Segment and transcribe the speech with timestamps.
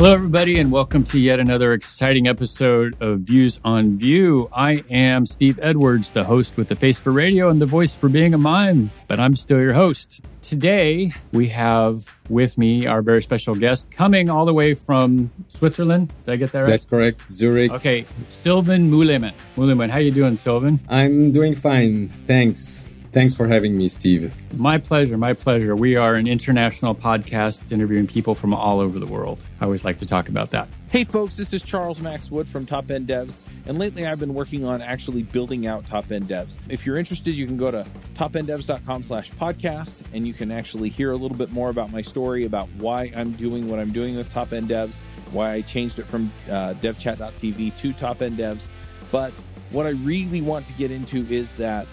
[0.00, 4.48] Hello, everybody, and welcome to yet another exciting episode of Views on Vue.
[4.50, 8.08] I am Steve Edwards, the host with the face for radio and the voice for
[8.08, 10.22] being a mime, but I'm still your host.
[10.40, 16.10] Today, we have with me our very special guest coming all the way from Switzerland.
[16.24, 16.66] Did I get that right?
[16.68, 17.70] That's correct, Zurich.
[17.70, 19.34] Okay, Sylvan Muleman.
[19.58, 20.80] Muleman, how you doing, Sylvan?
[20.88, 22.84] I'm doing fine, thanks.
[23.12, 24.32] Thanks for having me, Steve.
[24.56, 25.18] My pleasure.
[25.18, 25.74] My pleasure.
[25.74, 29.42] We are an international podcast interviewing people from all over the world.
[29.60, 30.68] I always like to talk about that.
[30.90, 33.34] Hey, folks, this is Charles Max Wood from Top End Devs.
[33.66, 36.50] And lately I've been working on actually building out Top End Devs.
[36.68, 37.84] If you're interested, you can go to
[38.14, 42.44] topenddevs.com slash podcast and you can actually hear a little bit more about my story,
[42.44, 44.92] about why I'm doing what I'm doing with Top End Devs,
[45.32, 48.62] why I changed it from uh, devchat.tv to Top End Devs.
[49.10, 49.32] But
[49.70, 51.86] what I really want to get into is that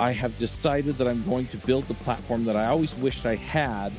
[0.00, 3.34] I have decided that I'm going to build the platform that I always wished I
[3.36, 3.92] had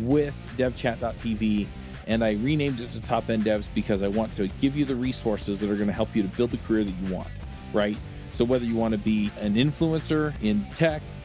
[0.00, 1.68] with devchat.tv
[2.08, 4.96] and I renamed it to Top End Devs because I want to give you the
[4.96, 7.28] resources that are going to help you to build the career that you want,
[7.72, 7.96] right?
[8.34, 11.02] So whether you want to be an influencer in tech,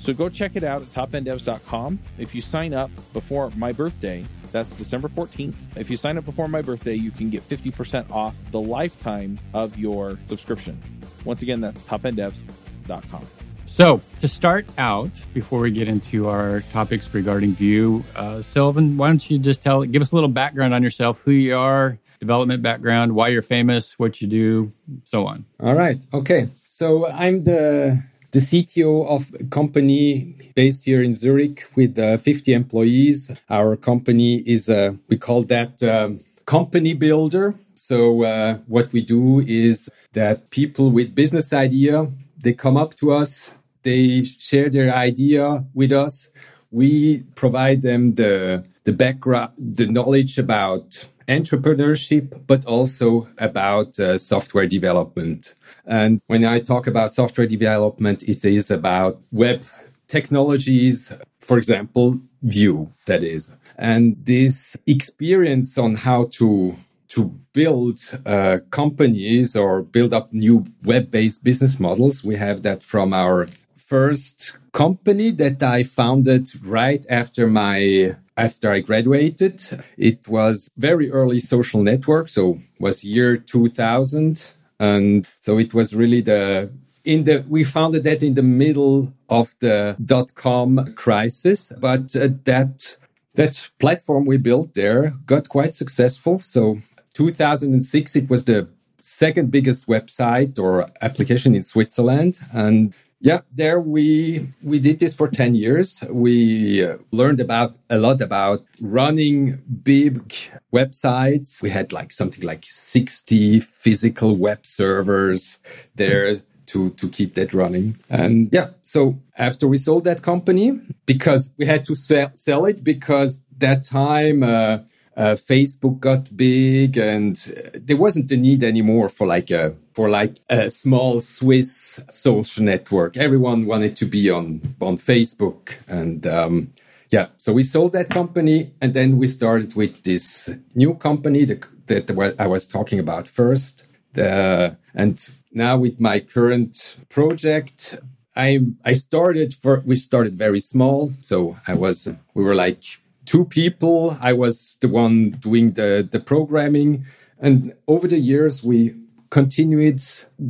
[0.00, 1.98] So go check it out at topenddevs.com.
[2.18, 5.54] If you sign up before my birthday, that's December 14th.
[5.76, 9.76] If you sign up before my birthday, you can get 50% off the lifetime of
[9.78, 10.80] your subscription.
[11.24, 13.26] Once again, that's topenddevs.com.
[13.66, 19.08] So, to start out, before we get into our topics regarding Vue, uh, Sylvan, why
[19.08, 22.62] don't you just tell, give us a little background on yourself, who you are, development
[22.62, 24.72] background, why you're famous, what you do,
[25.04, 25.44] so on.
[25.60, 26.02] All right.
[26.14, 26.48] Okay.
[26.66, 32.52] So, I'm the the CTO of a company based here in Zurich with uh, 50
[32.52, 33.30] employees.
[33.48, 37.54] Our company is, uh, we call that um, company builder.
[37.74, 42.10] So uh, what we do is that people with business idea,
[42.42, 43.50] they come up to us,
[43.82, 46.28] they share their idea with us.
[46.70, 54.66] We provide them the, the background, the knowledge about entrepreneurship, but also about uh, software
[54.66, 55.54] development.
[55.86, 59.62] And when I talk about software development, it is about web
[60.08, 63.52] technologies, for example, Vue, that is.
[63.76, 66.74] And this experience on how to
[67.08, 67.24] to
[67.54, 73.48] build uh, companies or build up new web-based business models, we have that from our
[73.88, 79.56] first company that I founded right after my after I graduated.
[79.96, 86.20] It was very early social network, so was year 2000 and so it was really
[86.20, 86.70] the
[87.04, 91.72] in the we founded that in the middle of the dot com crisis.
[91.78, 92.96] But uh, that
[93.34, 96.38] that platform we built there got quite successful.
[96.38, 96.78] So
[97.14, 98.68] 2006 it was the
[99.00, 102.38] second biggest website or application in Switzerland.
[102.52, 106.02] And yeah, there we we did this for 10 years.
[106.08, 110.34] We uh, learned about a lot about running big
[110.72, 111.60] websites.
[111.60, 115.58] We had like something like 60 physical web servers
[115.96, 116.36] there
[116.66, 117.98] to to keep that running.
[118.08, 122.84] And yeah, so after we sold that company because we had to sell, sell it
[122.84, 124.78] because that time uh,
[125.18, 127.36] uh, Facebook got big and
[127.74, 133.16] there wasn't the need anymore for like a for like a small Swiss social network.
[133.16, 136.72] Everyone wanted to be on on Facebook and um,
[137.10, 141.64] yeah, so we sold that company and then we started with this new company that,
[141.86, 143.82] that I was talking about first.
[144.12, 147.98] The, and now with my current project,
[148.36, 152.84] I I started for we started very small, so I was we were like
[153.28, 154.16] two people.
[154.20, 157.04] I was the one doing the, the programming.
[157.38, 158.94] And over the years, we
[159.28, 160.00] continued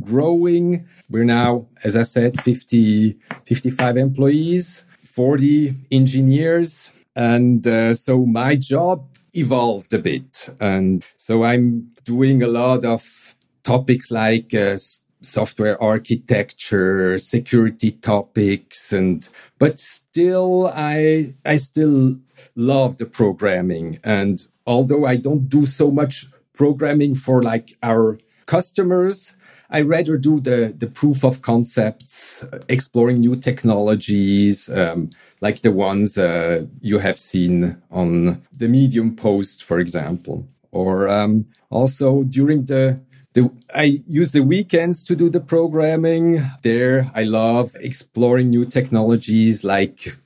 [0.01, 0.87] growing.
[1.09, 6.89] We're now, as I said, 50, 55 employees, 40 engineers.
[7.17, 10.49] And uh, so my job evolved a bit.
[10.61, 14.77] And so I'm doing a lot of topics like uh,
[15.21, 19.27] software architecture, security topics, and
[19.57, 22.17] but still I I still
[22.55, 23.99] love the programming.
[24.03, 29.33] And although I don't do so much programming for like our customers,
[29.71, 35.11] I rather do the, the proof of concepts, exploring new technologies, um,
[35.41, 40.47] like the ones uh, you have seen on the Medium post, for example.
[40.71, 42.99] Or um, also during the
[43.33, 46.41] the, I use the weekends to do the programming.
[46.63, 50.17] There, I love exploring new technologies like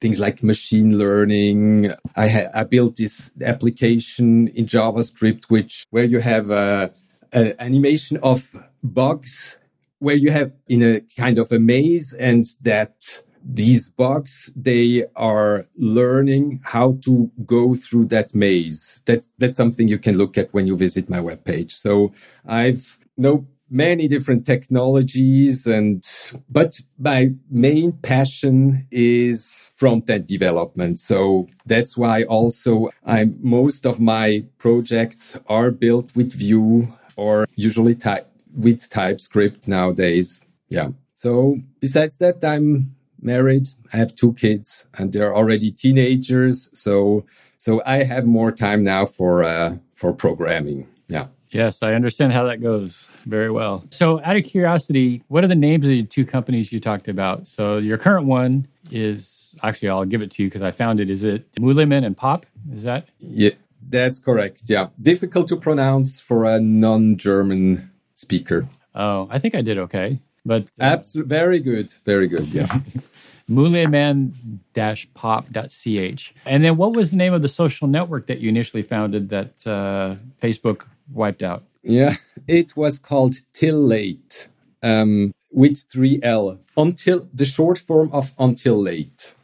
[0.00, 1.92] things like machine learning.
[2.16, 6.92] I, ha- I built this application in JavaScript, which where you have a,
[7.32, 9.58] a animation of bugs
[9.98, 15.66] where you have in a kind of a maze and that these bugs they are
[15.76, 19.02] learning how to go through that maze.
[19.06, 21.72] That's that's something you can look at when you visit my webpage.
[21.72, 22.12] So
[22.46, 26.04] i've no many different technologies and
[26.48, 30.98] but my main passion is front end development.
[30.98, 37.94] So that's why also i'm most of my projects are built with vue or usually
[37.94, 40.40] type with typescript nowadays.
[40.68, 40.90] Yeah.
[41.14, 47.24] So besides that i'm married i have two kids and they're already teenagers so
[47.58, 52.44] so i have more time now for uh for programming yeah Yes, I understand how
[52.44, 53.84] that goes very well.
[53.90, 57.46] So, out of curiosity, what are the names of the two companies you talked about?
[57.46, 61.10] So, your current one is actually, I'll give it to you because I found it.
[61.10, 62.46] Is it Muleman and Pop?
[62.72, 63.08] Is that?
[63.18, 63.50] Yeah,
[63.88, 64.62] that's correct.
[64.66, 64.88] Yeah.
[65.00, 68.66] Difficult to pronounce for a non German speaker.
[68.94, 70.20] Oh, I think I did okay.
[70.46, 71.92] But uh, absolutely very good.
[72.06, 72.46] Very good.
[72.48, 72.80] Yeah.
[73.48, 76.34] muleman-pop.ch.
[76.46, 79.66] And then what was the name of the social network that you initially founded that
[79.66, 81.62] uh, Facebook wiped out?
[81.82, 82.14] Yeah,
[82.46, 84.46] it was called Tilllate
[84.82, 86.58] um, with 3L.
[86.76, 89.34] Until the short form of Until Late.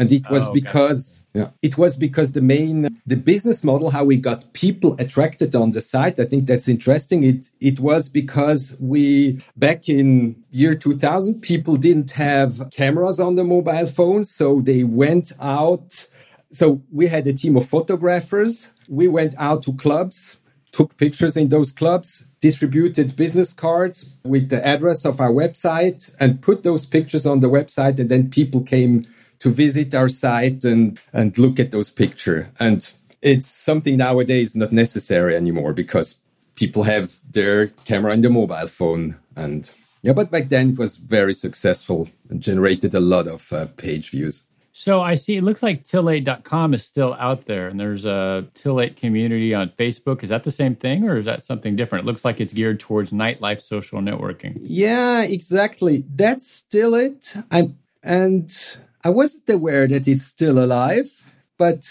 [0.00, 1.50] And it was oh, because yeah.
[1.62, 5.80] It was because the main the business model how we got people attracted on the
[5.80, 7.22] site I think that's interesting.
[7.22, 13.44] It it was because we back in year 2000 people didn't have cameras on the
[13.44, 16.08] mobile phones so they went out.
[16.50, 18.70] So we had a team of photographers.
[18.88, 20.38] We went out to clubs
[20.72, 26.40] took pictures in those clubs distributed business cards with the address of our website and
[26.40, 29.04] put those pictures on the website and then people came
[29.40, 32.46] to visit our site and and look at those pictures.
[32.58, 32.92] And
[33.22, 36.18] it's something nowadays not necessary anymore because
[36.54, 39.16] people have their camera in their mobile phone.
[39.36, 39.70] And
[40.02, 44.10] yeah but back then it was very successful and generated a lot of uh, page
[44.10, 44.44] views.
[44.72, 48.96] So i see it looks like tilllate.com is still out there and there's a tilllate
[48.96, 50.22] community on facebook.
[50.22, 52.04] Is that the same thing or is that something different?
[52.04, 54.56] It looks like it's geared towards nightlife social networking.
[54.60, 56.04] Yeah exactly.
[56.14, 61.10] That's still it i'm and I wasn't aware that it's still alive,
[61.56, 61.88] but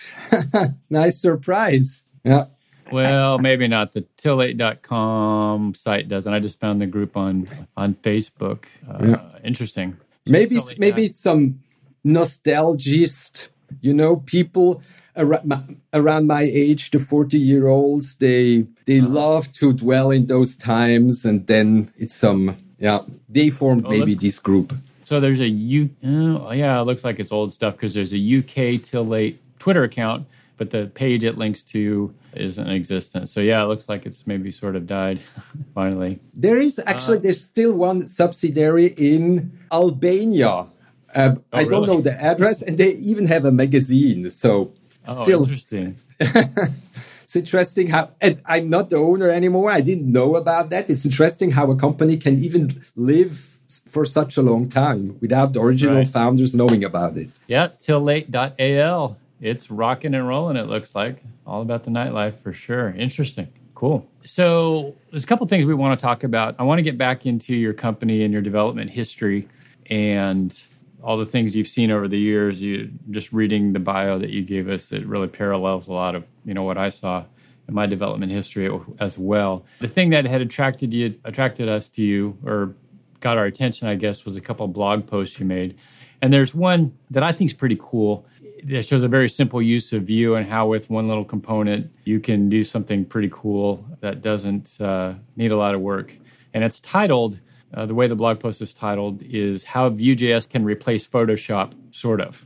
[0.90, 2.04] nice surprise.
[2.24, 2.46] Yeah.
[2.92, 3.94] Well, maybe not.
[3.94, 6.34] The tilllate.com site doesn't.
[6.34, 7.48] I just found the group on
[7.78, 8.66] on Facebook.
[8.88, 9.22] Uh, yeah.
[9.44, 9.98] Interesting.
[10.26, 11.62] maybe maybe some
[12.06, 13.50] nostalgist,
[13.82, 14.82] you know, people
[15.16, 15.62] around my,
[15.94, 19.10] around my age, the 40 year olds, they they uh-huh.
[19.10, 24.40] love to dwell in those times and then it's some yeah, they formed maybe this
[24.40, 24.74] group.
[25.10, 25.90] So there's a U.
[26.08, 30.28] Oh, yeah, it looks like it's old stuff because there's a UK tilllate Twitter account,
[30.58, 33.28] but the page it links to isn't existent.
[33.28, 35.20] So yeah, it looks like it's maybe sort of died
[35.74, 36.20] finally.
[36.36, 40.68] There is actually uh, there's still one subsidiary in Albania.
[41.16, 44.30] Uh, oh, I don't know the address, and they even have a magazine.
[44.30, 44.74] So
[45.08, 45.96] oh, still interesting.
[46.20, 49.72] it's interesting how and I'm not the owner anymore.
[49.72, 50.88] I didn't know about that.
[50.88, 53.59] It's interesting how a company can even live
[53.90, 56.08] for such a long time without the original right.
[56.08, 57.30] founders knowing about it.
[57.48, 59.18] Yeah, tilllate.al.
[59.42, 61.24] It's rocking and rolling, it looks like.
[61.46, 62.90] All about the nightlife for sure.
[62.90, 63.48] Interesting.
[63.76, 64.10] Cool.
[64.26, 66.56] So there's a couple things we want to talk about.
[66.60, 69.48] I want to get back into your company and your development history
[69.90, 70.60] and
[71.02, 72.62] all the things you've seen over the years.
[72.62, 76.26] You just reading the bio that you gave us, it really parallels a lot of,
[76.44, 77.24] you know, what I saw
[77.68, 79.64] in my development history as well.
[79.80, 82.74] The thing that had attracted you attracted us to you or
[83.20, 85.78] got our attention, I guess, was a couple blog posts you made.
[86.22, 88.26] And there's one that I think is pretty cool
[88.66, 92.20] that shows a very simple use of Vue and how, with one little component, you
[92.20, 96.14] can do something pretty cool that doesn't uh, need a lot of work.
[96.54, 97.40] And it's titled,
[97.74, 102.20] uh, the way the blog post is titled is How Vue.js Can Replace Photoshop, sort
[102.20, 102.46] of.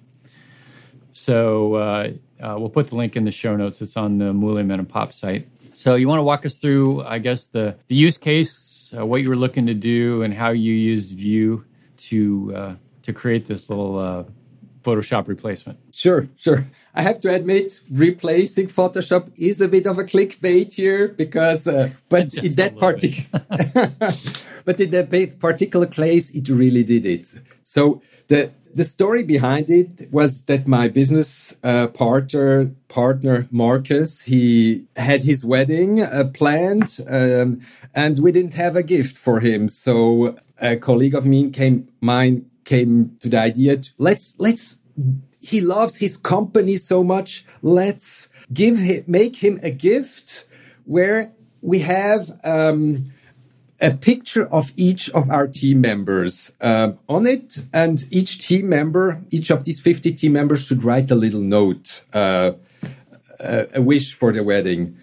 [1.13, 2.09] So uh,
[2.41, 3.81] uh, we'll put the link in the show notes.
[3.81, 5.47] It's on the Muleman and Pop site.
[5.73, 8.51] So you want to walk us through, I guess, the, the use case
[8.97, 11.63] uh, what you were looking to do and how you used Vue
[11.97, 14.23] to uh, to create this little uh,
[14.83, 15.79] Photoshop replacement.
[15.91, 16.65] Sure, sure.
[16.93, 21.89] I have to admit, replacing Photoshop is a bit of a clickbait here because, uh,
[22.09, 23.45] but in that particular,
[24.65, 27.33] but in that particular case, it really did it.
[27.63, 34.85] So the the story behind it was that my business uh, partner partner Marcus he
[34.95, 37.61] had his wedding uh, planned um,
[37.93, 42.45] and we didn't have a gift for him so a colleague of mine came mine
[42.63, 44.79] came to the idea to, let's let's
[45.43, 47.45] he loves his company so much.
[47.61, 50.45] Let's give him, make him a gift
[50.85, 53.12] where we have um,
[53.83, 59.21] a picture of each of our team members um, on it, and each team member,
[59.29, 62.53] each of these 50 team members, should write a little note, uh,
[63.41, 64.97] a, a wish for the wedding.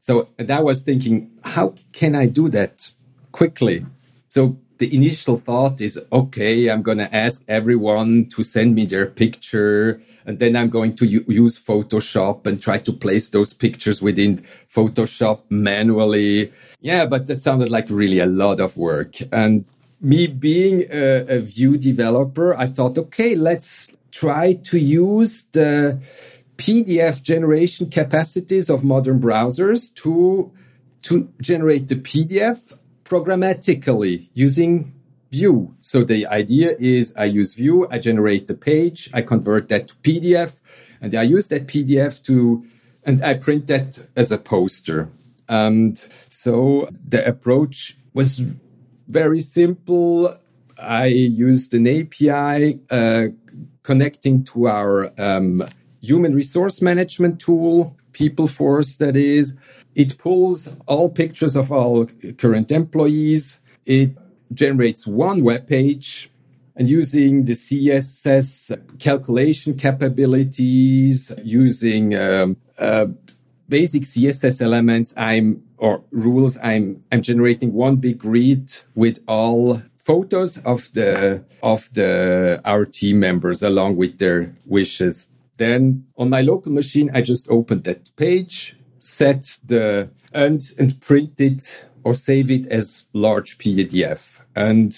[0.00, 2.90] So, and I was thinking, how can I do that
[3.30, 3.86] quickly?
[4.28, 9.06] So the initial thought is, okay, I'm going to ask everyone to send me their
[9.06, 10.00] picture.
[10.26, 14.38] And then I'm going to use Photoshop and try to place those pictures within
[14.72, 16.52] Photoshop manually.
[16.80, 19.14] Yeah, but that sounded like really a lot of work.
[19.32, 19.64] And
[20.00, 25.98] me being a, a Vue developer, I thought, okay, let's try to use the
[26.58, 30.50] PDF generation capacities of modern browsers to
[31.02, 34.92] to generate the PDF programmatically using
[35.30, 35.74] Vue.
[35.80, 39.94] So the idea is I use Vue, I generate the page, I convert that to
[39.96, 40.60] PDF,
[41.00, 42.64] and I use that PDF to,
[43.04, 45.08] and I print that as a poster.
[45.48, 48.42] And so the approach was
[49.08, 50.36] very simple.
[50.78, 53.26] I used an API uh,
[53.82, 55.64] connecting to our um,
[56.00, 59.56] human resource management tool, PeopleForce, that is.
[59.96, 63.58] It pulls all pictures of all current employees.
[63.86, 64.10] It
[64.52, 66.30] generates one web page
[66.76, 73.06] and using the CSS calculation capabilities, using um, uh,
[73.70, 80.58] basic CSS elements, I'm or rules, I'm I'm generating one big read with all photos
[80.58, 85.26] of the of the our team members along with their wishes.
[85.56, 88.75] Then on my local machine, I just opened that page,
[89.06, 94.40] set the and and print it or save it as large PDF.
[94.54, 94.92] And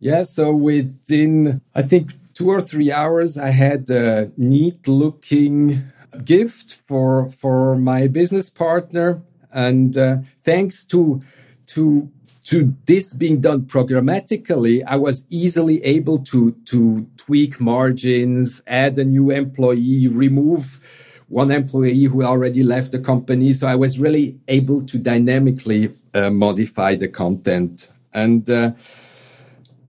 [0.00, 5.84] yeah, so within I think two or three hours, I had a neat looking
[6.24, 9.22] gift for for my business partner.
[9.50, 11.22] And uh, thanks to
[11.68, 12.10] to
[12.44, 19.04] to this being done programmatically, I was easily able to to tweak margins, add a
[19.04, 20.80] new employee, remove
[21.28, 23.52] one employee who already left the company.
[23.52, 27.90] So I was really able to dynamically uh, modify the content.
[28.12, 28.72] And uh,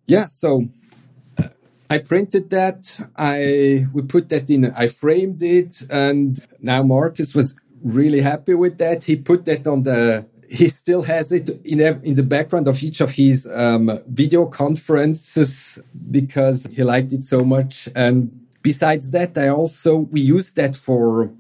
[0.06, 0.68] yeah, so
[1.38, 1.48] uh,
[1.90, 3.00] I printed that.
[3.16, 4.74] I we put that in.
[4.76, 9.06] I framed it, and now Marcus was really happy with that.
[9.06, 10.28] He put that on the.
[10.50, 15.80] He still has it in in the background of each of his um, video conferences
[16.12, 17.88] because he liked it so much.
[17.96, 21.32] And besides that, I also we use that for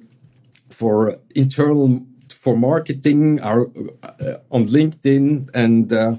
[0.69, 3.69] for internal for marketing our
[4.03, 5.91] uh, on LinkedIn and.
[5.91, 6.15] Uh,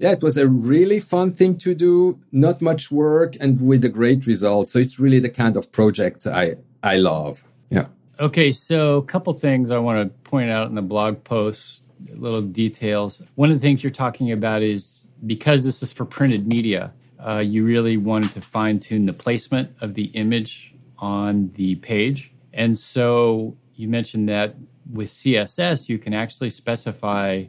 [0.00, 3.88] yeah, it was a really fun thing to do, not much work and with a
[3.88, 4.68] great result.
[4.68, 7.44] So it's really the kind of project I, I love.
[7.70, 7.86] Yeah.
[8.20, 11.82] Okay, so a couple things I want to point out in the blog post,
[12.14, 13.22] little details.
[13.34, 17.42] One of the things you're talking about is because this is for printed media, uh,
[17.44, 22.32] you really wanted to fine tune the placement of the image on the page.
[22.52, 24.56] And so you mentioned that
[24.92, 27.44] with CSS, you can actually specify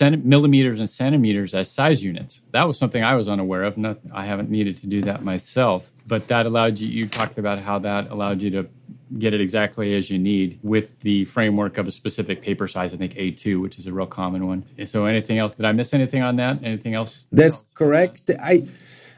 [0.00, 2.40] millimeters and centimeters as size units.
[2.52, 3.76] That was something I was unaware of.
[3.76, 6.88] Not, I haven't needed to do that myself, but that allowed you.
[6.88, 8.68] You talked about how that allowed you to
[9.18, 12.94] get it exactly as you need with the framework of a specific paper size.
[12.94, 14.64] I think A2, which is a real common one.
[14.86, 15.54] So, anything else?
[15.54, 16.62] Did I miss anything on that?
[16.62, 17.26] Anything else?
[17.32, 18.30] That's correct.
[18.40, 18.64] I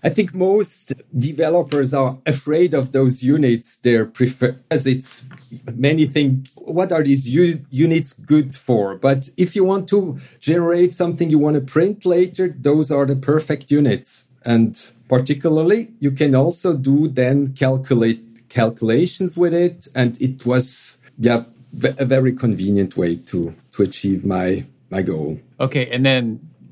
[0.06, 3.78] I think most developers are afraid of those units.
[3.78, 5.24] They're prefer as it's
[5.74, 8.96] many think, what are these units good for?
[8.96, 13.16] But if you want to generate something you want to print later, those are the
[13.16, 14.24] perfect units.
[14.44, 18.22] And particularly, you can also do then calculate
[18.60, 19.78] calculations with it.
[19.94, 21.44] And it was, yeah,
[22.04, 23.38] a very convenient way to,
[23.72, 25.38] to achieve my, my goal.
[25.60, 25.84] Okay.
[25.94, 26.22] And then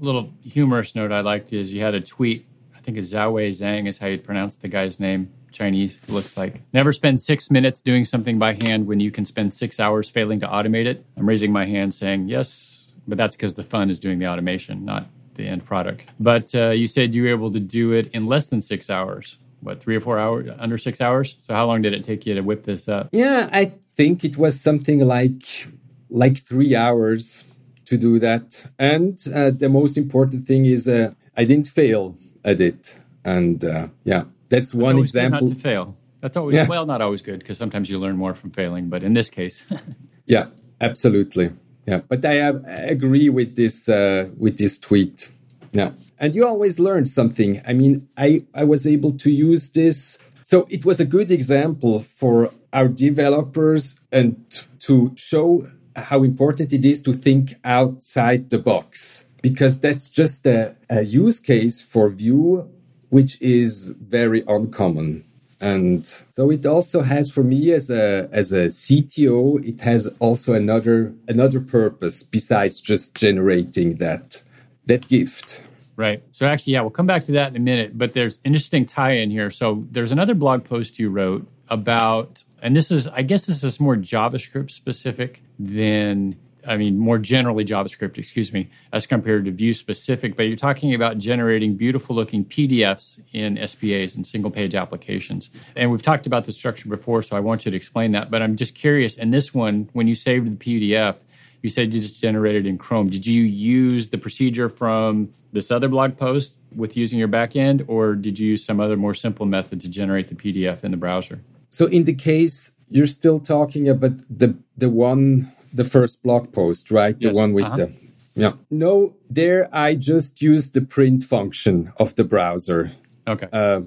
[0.00, 3.48] a little humorous note I liked is you had a tweet I think it's Wei
[3.48, 5.32] Zhang is how you pronounce the guy's name.
[5.52, 6.60] Chinese looks like.
[6.74, 10.38] Never spend six minutes doing something by hand when you can spend six hours failing
[10.40, 11.02] to automate it.
[11.16, 14.84] I'm raising my hand saying yes, but that's because the fun is doing the automation,
[14.84, 16.02] not the end product.
[16.20, 19.38] But uh, you said you were able to do it in less than six hours.
[19.64, 21.36] What, three or four hours, under six hours?
[21.40, 23.08] So how long did it take you to whip this up?
[23.12, 25.66] Yeah, I think it was something like
[26.10, 27.44] like three hours
[27.86, 28.64] to do that.
[28.78, 32.96] And uh, the most important thing is uh, I didn't fail at it.
[33.24, 35.48] And uh, yeah, that's one example.
[35.48, 35.96] Not to fail.
[36.20, 36.66] That's always yeah.
[36.66, 38.88] well, not always good because sometimes you learn more from failing.
[38.88, 39.64] But in this case,
[40.26, 40.46] yeah,
[40.80, 41.50] absolutely.
[41.86, 45.30] Yeah, but I, agree with this uh, with this tweet.
[45.74, 47.62] Yeah, and you always learn something.
[47.68, 52.00] I mean, I I was able to use this So it was a good example
[52.00, 54.36] for our developers and
[54.80, 55.66] to show
[55.96, 61.40] how important it is to think outside the box because that's just a, a use
[61.40, 62.68] case for Vue
[63.10, 65.24] which is very uncommon.
[65.60, 70.54] And so it also has for me as a as a CTO, it has also
[70.54, 74.42] another another purpose besides just generating that
[74.86, 75.62] that gift.
[75.96, 76.22] Right.
[76.32, 77.96] So actually, yeah, we'll come back to that in a minute.
[77.96, 79.50] But there's interesting tie-in here.
[79.50, 83.78] So there's another blog post you wrote about, and this is, I guess, this is
[83.78, 86.36] more JavaScript specific than
[86.66, 90.94] I mean, more generally JavaScript, excuse me, as compared to Vue specific, but you're talking
[90.94, 95.50] about generating beautiful looking PDFs in SPAs and single page applications.
[95.76, 98.30] And we've talked about the structure before, so I want you to explain that.
[98.30, 101.16] But I'm just curious, in this one, when you saved the PDF,
[101.64, 103.08] you said you just generated in Chrome.
[103.08, 108.14] Did you use the procedure from this other blog post with using your backend, or
[108.14, 111.40] did you use some other more simple method to generate the PDF in the browser?
[111.70, 116.90] So in the case you're still talking about the the one the first blog post,
[116.90, 117.16] right?
[117.18, 117.34] Yes.
[117.34, 117.76] The one with uh-huh.
[117.76, 117.94] the
[118.34, 118.52] yeah.
[118.70, 122.92] No, there I just use the print function of the browser.
[123.26, 123.48] Okay.
[123.50, 123.80] Uh,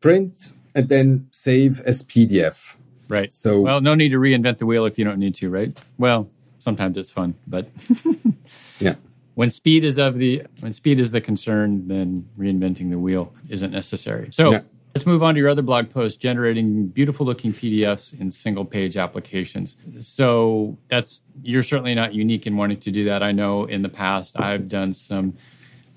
[0.00, 2.76] print and then save as PDF.
[3.08, 3.32] Right.
[3.32, 5.76] So well, no need to reinvent the wheel if you don't need to, right?
[5.98, 6.28] Well,
[6.66, 7.68] sometimes it's fun, but
[8.80, 8.96] yeah.
[9.34, 13.70] When speed is of the when speed is the concern, then reinventing the wheel isn't
[13.70, 14.30] necessary.
[14.32, 14.60] So yeah.
[14.96, 18.96] Let's move on to your other blog post, generating beautiful looking PDFs in single page
[18.96, 19.76] applications.
[20.00, 23.22] So that's you're certainly not unique in wanting to do that.
[23.22, 25.34] I know in the past I've done some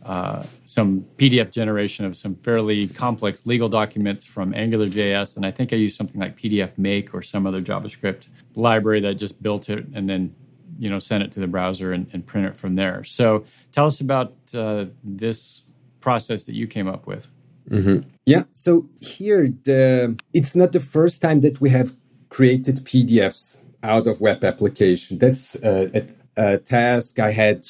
[0.04, 5.72] uh, some PDF generation of some fairly complex legal documents from AngularJS, and I think
[5.72, 10.10] I used something like pdfmake or some other JavaScript library that just built it and
[10.10, 10.36] then
[10.80, 13.04] you know send it to the browser and, and print it from there.
[13.04, 15.64] So tell us about uh, this
[16.00, 17.28] process that you came up with.
[17.70, 18.08] Mm-hmm.
[18.26, 18.44] Yeah.
[18.54, 21.96] So here, the it's not the first time that we have
[22.30, 25.18] created PDFs out of web application.
[25.18, 27.66] That's uh, a, a task I had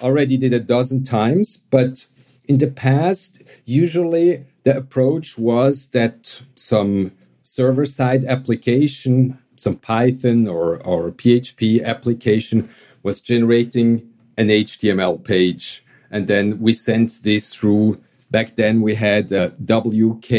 [0.00, 2.06] already did a dozen times, but
[2.46, 10.82] in the past, usually the approach was that some server side application, some Python or,
[10.84, 12.68] or PHP application
[13.02, 13.88] was generating
[14.36, 15.84] an HTML page.
[16.10, 18.00] And then we sent this through
[18.32, 20.30] Back then, we had uh, WK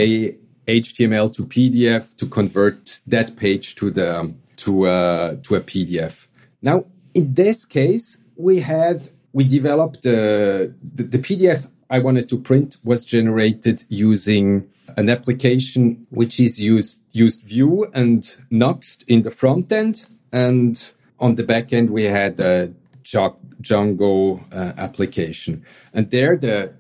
[0.67, 6.27] HTML to PDF to convert that page to the um, to uh, to a PDF.
[6.59, 12.39] Now, in this case, we had we developed uh, the, the PDF I wanted to
[12.39, 19.29] print was generated using an application which is used used Vue and Nuxt in the
[19.29, 26.36] front end, and on the back end we had a Django uh, application, and there
[26.36, 26.73] the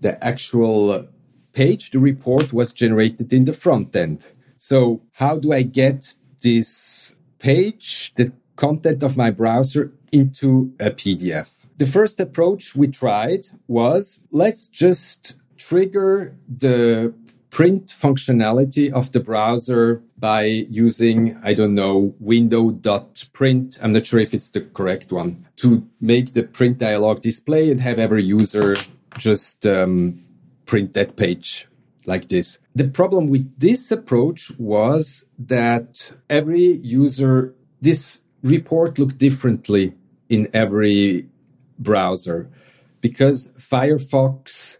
[0.00, 1.08] the actual
[1.52, 4.28] page, the report was generated in the front end.
[4.56, 11.63] So how do I get this page, the content of my browser into a PDF?
[11.76, 17.14] The first approach we tried was let's just trigger the
[17.50, 23.78] print functionality of the browser by using, I don't know, window.print.
[23.82, 27.80] I'm not sure if it's the correct one to make the print dialog display and
[27.80, 28.74] have every user
[29.18, 30.24] just um,
[30.66, 31.68] print that page
[32.06, 32.58] like this.
[32.74, 39.94] The problem with this approach was that every user, this report looked differently
[40.28, 41.28] in every
[41.78, 42.50] browser
[43.00, 44.78] because Firefox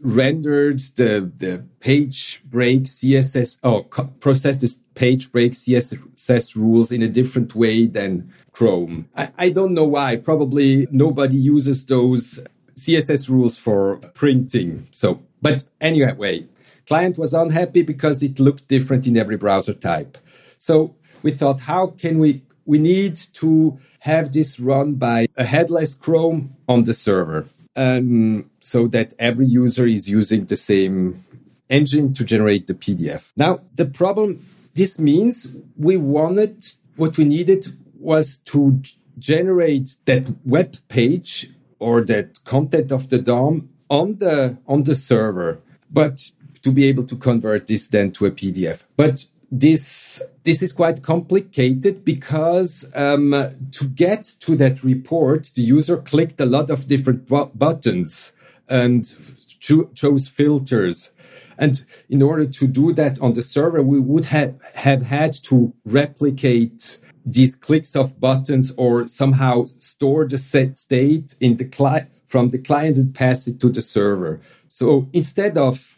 [0.00, 7.02] rendered the, the page break CSS, or oh, processed this page break CSS rules in
[7.02, 9.08] a different way than Chrome.
[9.16, 10.16] I, I don't know why.
[10.16, 12.40] Probably nobody uses those
[12.74, 14.86] CSS rules for printing.
[14.90, 16.46] So, but anyway,
[16.86, 20.18] client was unhappy because it looked different in every browser type.
[20.56, 25.94] So we thought, how can we, we need to have this run by a headless
[25.94, 27.46] Chrome on the server.
[27.74, 31.24] Um, so that every user is using the same
[31.70, 33.30] engine to generate the PDF.
[33.36, 37.66] Now, the problem, this means we wanted, what we needed
[37.98, 38.82] was to
[39.18, 45.60] generate that web page or that content of the DOM on the on the server,
[45.90, 48.84] but to be able to convert this then to a PDF.
[48.96, 53.32] But this this is quite complicated because um,
[53.70, 58.32] to get to that report, the user clicked a lot of different bu- buttons
[58.68, 59.16] and
[59.58, 61.12] cho- chose filters.
[61.58, 65.74] And in order to do that on the server, we would have, have had to
[65.84, 72.50] replicate these clicks of buttons or somehow store the set state in the client from
[72.50, 74.40] the client and pass it to the server.
[74.68, 75.97] So instead of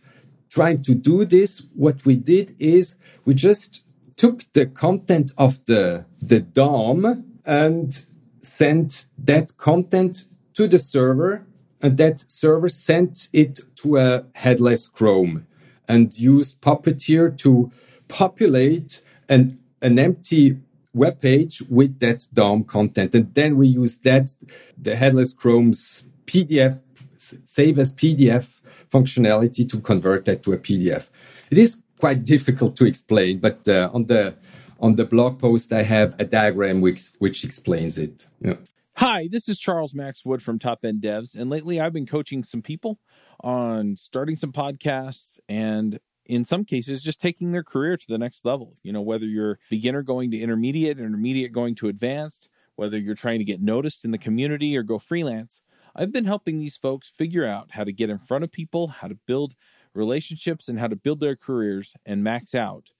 [0.51, 3.83] trying to do this, what we did is we just
[4.17, 8.05] took the content of the, the DOM and
[8.41, 11.47] sent that content to the server
[11.81, 15.47] and that server sent it to a headless Chrome
[15.89, 17.73] and used Puppeteer to
[18.09, 20.59] populate an, an empty
[20.93, 23.15] web page with that DOM content.
[23.15, 24.35] And then we use that,
[24.77, 26.83] the headless Chrome's PDF,
[27.17, 28.60] save as PDF
[28.91, 31.09] functionality to convert that to a PDF.
[31.51, 34.35] It is quite difficult to explain, but uh, on the
[34.81, 38.27] on the blog post I have a diagram which which explains it.
[38.41, 38.55] Yeah.
[38.97, 42.45] Hi, this is Charles Max Wood from Top End Devs, and lately I've been coaching
[42.45, 42.99] some people
[43.43, 48.45] on starting some podcasts and in some cases just taking their career to the next
[48.45, 48.77] level.
[48.83, 53.39] You know, whether you're beginner going to intermediate, intermediate going to advanced, whether you're trying
[53.39, 55.61] to get noticed in the community or go freelance,
[55.95, 59.09] I've been helping these folks figure out how to get in front of people, how
[59.09, 59.55] to build
[59.95, 62.91] relationships and how to build their careers and max out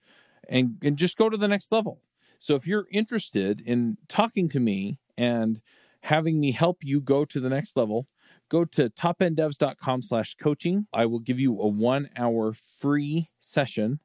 [0.49, 2.01] and, and just go to the next level.
[2.39, 5.61] So if you're interested in talking to me and
[6.01, 8.07] having me help you go to the next level,
[8.49, 10.87] go to topenddevs.com slash coaching.
[10.91, 13.99] I will give you a one hour free session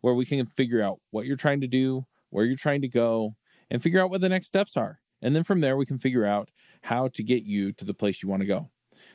[0.00, 3.36] where we can figure out what you're trying to do, where you're trying to go,
[3.70, 5.00] and figure out what the next steps are.
[5.22, 6.50] And then from there, we can figure out
[6.84, 8.68] how to get you to the place you want to go.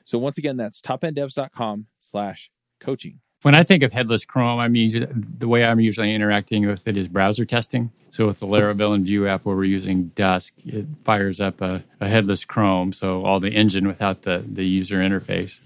[0.04, 3.20] So once again, that's topenddevs.com slash coaching.
[3.44, 6.98] When I think of headless Chrome, I mean the way I'm usually interacting with it
[6.98, 7.92] is browser testing.
[8.10, 11.84] So with the Laravel and Vue app where we're using Dusk, it fires up a,
[12.02, 15.60] a headless Chrome, so all the engine without the the user interface,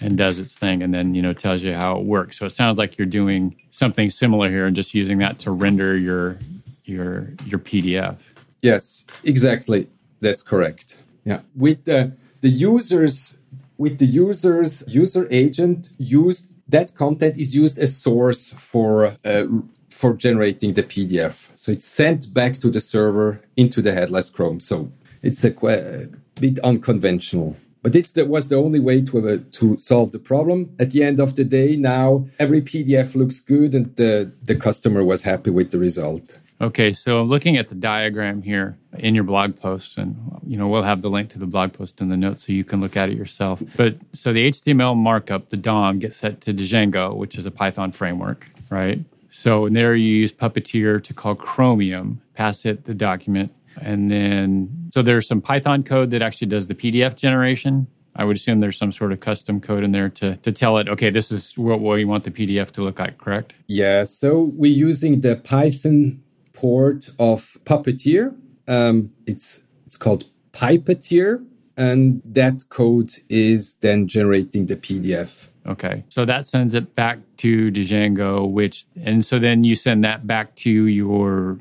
[0.00, 2.36] and does its thing, and then you know tells you how it works.
[2.38, 5.96] So it sounds like you're doing something similar here, and just using that to render
[5.96, 6.38] your
[6.84, 8.18] your your PDF.
[8.60, 9.88] Yes, exactly.
[10.20, 10.98] That's correct.
[11.24, 13.36] Yeah, with the the users
[13.78, 19.46] with the users user agent used that content is used as source for uh,
[19.90, 21.48] for generating the PDF.
[21.54, 24.60] So it's sent back to the server into the headless Chrome.
[24.60, 24.90] So
[25.22, 26.08] it's a,
[26.40, 27.56] bit unconventional.
[27.82, 30.74] But it was the only way to uh, to solve the problem.
[30.78, 35.04] At the end of the day, now every PDF looks good, and the the customer
[35.04, 36.38] was happy with the result.
[36.64, 40.82] Okay, so looking at the diagram here in your blog post, and you know we'll
[40.82, 43.10] have the link to the blog post in the notes so you can look at
[43.10, 43.62] it yourself.
[43.76, 47.92] But so the HTML markup, the DOM, gets set to Django, which is a Python
[47.92, 48.98] framework, right?
[49.30, 55.02] So there you use Puppeteer to call Chromium, pass it the document, and then so
[55.02, 57.88] there's some Python code that actually does the PDF generation.
[58.16, 60.88] I would assume there's some sort of custom code in there to, to tell it,
[60.88, 63.52] okay, this is what we want the PDF to look like, correct?
[63.66, 64.04] Yeah.
[64.04, 66.22] So we're using the Python
[66.54, 68.34] port of Puppeteer.
[68.66, 71.44] Um, it's it's called Pyppeteer,
[71.76, 75.48] and that code is then generating the PDF.
[75.66, 80.26] Okay, so that sends it back to Django, which and so then you send that
[80.26, 81.58] back to your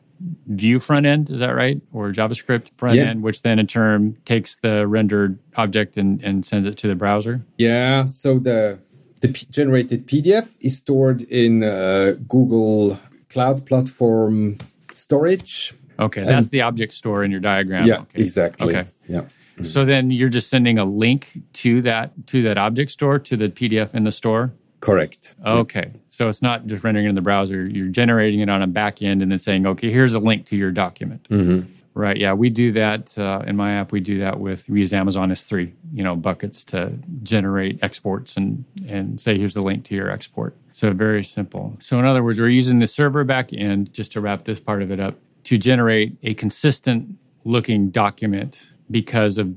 [0.47, 1.29] Vue front end.
[1.29, 3.03] Is that right, or JavaScript front yeah.
[3.03, 6.95] end, which then in turn takes the rendered object and, and sends it to the
[6.95, 7.43] browser.
[7.57, 8.05] Yeah.
[8.05, 8.79] So the
[9.19, 14.57] the P- generated PDF is stored in uh, Google Cloud Platform
[14.95, 15.73] storage.
[15.99, 17.85] Okay, that's the object store in your diagram.
[17.85, 18.21] Yeah, okay.
[18.21, 18.75] exactly.
[18.75, 18.89] Okay.
[19.07, 19.21] Yeah.
[19.57, 19.65] Mm-hmm.
[19.67, 23.49] So then you're just sending a link to that to that object store to the
[23.49, 24.51] PDF in the store.
[24.79, 25.35] Correct.
[25.45, 25.91] Okay.
[25.93, 25.99] Yeah.
[26.09, 27.65] So it's not just rendering it in the browser.
[27.65, 30.57] You're generating it on a back end and then saying, okay, here's a link to
[30.57, 31.27] your document.
[31.29, 31.71] Mm-hmm.
[31.95, 32.17] Right.
[32.17, 32.33] Yeah.
[32.33, 33.91] We do that uh, in my app.
[33.91, 38.65] We do that with, we use Amazon S3, you know, buckets to generate exports and,
[38.87, 40.55] and say, here's the link to your export.
[40.71, 41.77] So very simple.
[41.79, 44.81] So in other words, we're using the server back end, just to wrap this part
[44.81, 49.53] of it up, to generate a consistent looking document because of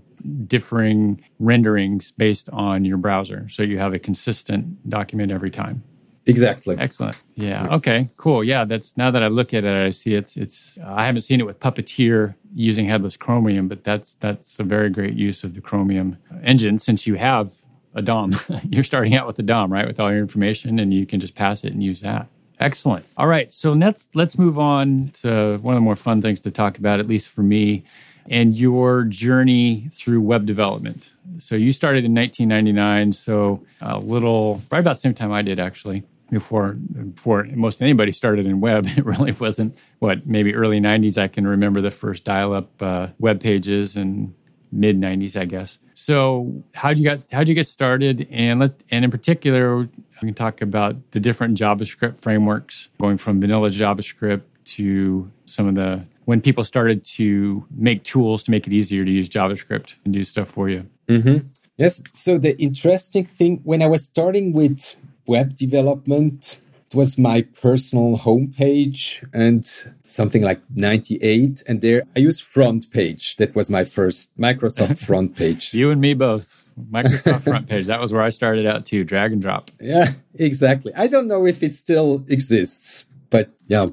[0.46, 3.48] differing renderings based on your browser.
[3.48, 5.82] So you have a consistent document every time.
[6.26, 6.76] Exactly.
[6.78, 7.22] Excellent.
[7.34, 7.68] Yeah.
[7.76, 8.08] Okay.
[8.16, 8.42] Cool.
[8.42, 8.64] Yeah.
[8.64, 10.78] That's now that I look at it, I see it's it's.
[10.84, 15.14] I haven't seen it with Puppeteer using headless Chromium, but that's that's a very great
[15.14, 17.52] use of the Chromium engine since you have
[17.94, 18.34] a DOM.
[18.70, 21.34] You're starting out with a DOM, right, with all your information, and you can just
[21.34, 22.26] pass it and use that.
[22.60, 23.04] Excellent.
[23.16, 23.52] All right.
[23.52, 27.00] So let's let's move on to one of the more fun things to talk about,
[27.00, 27.84] at least for me,
[28.30, 31.12] and your journey through web development.
[31.38, 35.60] So you started in 1999, so a little right about the same time I did
[35.60, 38.86] actually before before most anybody started in web.
[38.96, 41.18] It really wasn't what maybe early '90s.
[41.18, 44.34] I can remember the first dial-up uh, web pages and
[44.72, 45.78] mid '90s, I guess.
[45.94, 48.26] So how did you get how did you get started?
[48.30, 49.88] And let and in particular, we
[50.20, 56.04] can talk about the different JavaScript frameworks, going from vanilla JavaScript to some of the
[56.24, 60.24] when people started to make tools to make it easier to use JavaScript and do
[60.24, 60.86] stuff for you.
[61.08, 61.46] Mm-hmm.
[61.76, 62.02] Yes.
[62.12, 66.58] So the interesting thing when I was starting with web development.
[66.90, 69.64] It was my personal homepage and
[70.02, 71.62] something like 98.
[71.66, 73.36] And there I used FrontPage.
[73.36, 75.74] That was my first Microsoft FrontPage.
[75.74, 76.64] you and me both.
[76.90, 77.86] Microsoft FrontPage.
[77.86, 79.02] That was where I started out too.
[79.02, 79.70] Drag and drop.
[79.80, 80.92] Yeah, exactly.
[80.94, 83.86] I don't know if it still exists, but yeah.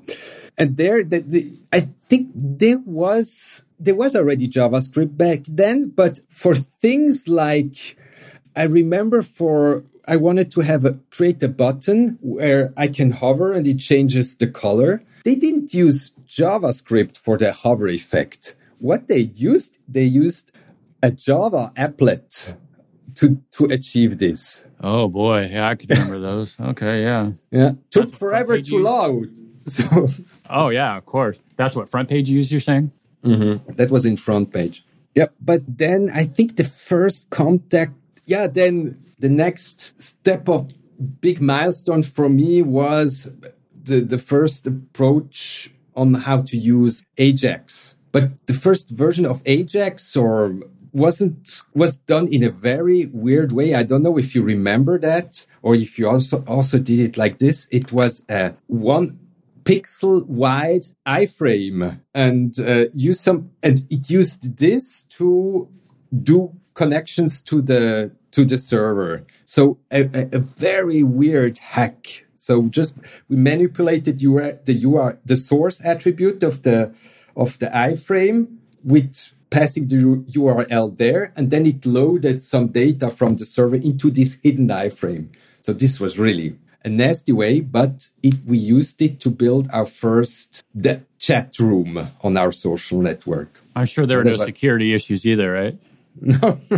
[0.57, 6.19] And there, the, the, I think there was there was already JavaScript back then, but
[6.29, 7.97] for things like
[8.55, 13.53] I remember for I wanted to have a create a button where I can hover
[13.53, 15.03] and it changes the color.
[15.23, 18.55] They didn't use JavaScript for the hover effect.
[18.79, 20.51] What they used, they used
[21.01, 22.55] a Java applet
[23.15, 24.65] to to achieve this.
[24.81, 26.59] Oh boy, yeah, I can remember those.
[26.59, 27.71] Okay, yeah, yeah.
[27.91, 29.27] Took forever to long.
[29.65, 30.09] So.
[30.49, 31.39] Oh yeah, of course.
[31.55, 32.51] That's what FrontPage used.
[32.51, 32.91] You're saying?
[33.23, 33.75] Mm-hmm.
[33.75, 34.81] That was in FrontPage.
[35.15, 35.35] Yep.
[35.39, 37.93] But then I think the first contact.
[38.25, 38.47] Yeah.
[38.47, 40.71] Then the next step of
[41.21, 43.29] big milestone for me was
[43.83, 47.95] the the first approach on how to use Ajax.
[48.11, 50.59] But the first version of Ajax or
[50.91, 53.73] wasn't was done in a very weird way.
[53.73, 57.39] I don't know if you remember that or if you also also did it like
[57.39, 57.67] this.
[57.71, 59.19] It was a one
[59.63, 65.67] pixel wide iframe and uh, use some and it used this to
[66.21, 69.25] do connections to the to the server.
[69.45, 72.25] So a, a, a very weird hack.
[72.35, 72.97] So just
[73.29, 76.93] we manipulated UR, the UR the source attribute of the
[77.35, 79.97] of the iframe with passing the
[80.39, 85.27] URL there, and then it loaded some data from the server into this hidden iframe.
[85.61, 89.85] So this was really a nasty way, but it, we used it to build our
[89.85, 90.63] first
[91.19, 93.61] chat room on our social network.
[93.75, 95.77] I'm sure there were no security issues either, right?
[96.21, 96.59] No,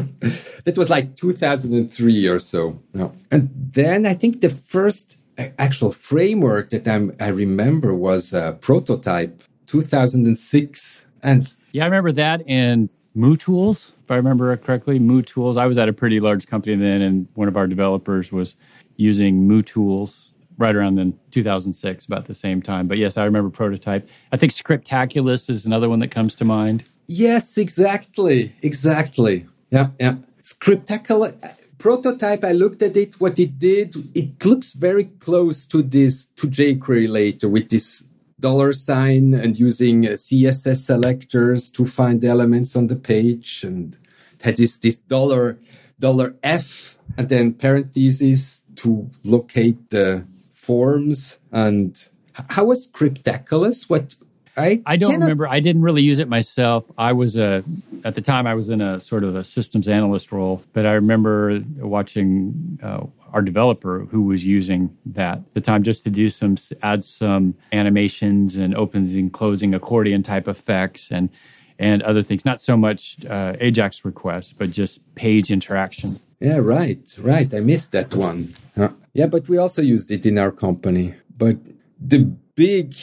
[0.64, 2.80] that was like 2003 or so.
[2.94, 3.14] No.
[3.32, 9.44] And then I think the first actual framework that I'm, I remember was a prototype
[9.68, 11.06] 2006.
[11.22, 15.00] And yeah, I remember that and MooTools, if I remember correctly.
[15.00, 15.58] MooTools.
[15.58, 18.56] I was at a pretty large company then, and one of our developers was
[18.98, 22.88] using MooTools right around then 2006, about the same time.
[22.88, 24.10] But yes, I remember prototype.
[24.32, 26.84] I think Scriptaculous is another one that comes to mind.
[27.08, 29.46] Yes, exactly, exactly.
[29.70, 30.16] Yeah, yeah.
[30.42, 31.34] Scriptaculous
[31.78, 32.44] prototype.
[32.44, 33.20] I looked at it.
[33.20, 38.04] What it did, it looks very close to this to jQuery later with this
[38.40, 43.98] dollar sign and using uh, CSS selectors to find elements on the page and
[44.42, 45.60] had this this dollar
[46.00, 52.10] dollar F and then parentheses to locate the forms and
[52.50, 53.90] how was Scriptaculous?
[53.90, 54.16] What
[54.58, 55.26] I I don't cannot...
[55.26, 55.48] remember.
[55.48, 56.86] I didn't really use it myself.
[56.98, 57.64] I was a
[58.04, 60.94] at the time I was in a sort of a systems analyst role, but I
[60.94, 66.30] remember watching uh, our developer who was using that at the time just to do
[66.30, 71.30] some add some animations and opens and closing accordion type effects and
[71.78, 72.46] and other things.
[72.46, 76.20] Not so much uh, Ajax requests, but just page interaction.
[76.40, 77.54] Yeah, right, right.
[77.54, 78.54] I missed that one.
[78.76, 78.90] Huh.
[79.14, 81.14] Yeah, but we also used it in our company.
[81.38, 81.58] But
[82.00, 82.96] the big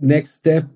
[0.00, 0.66] next step,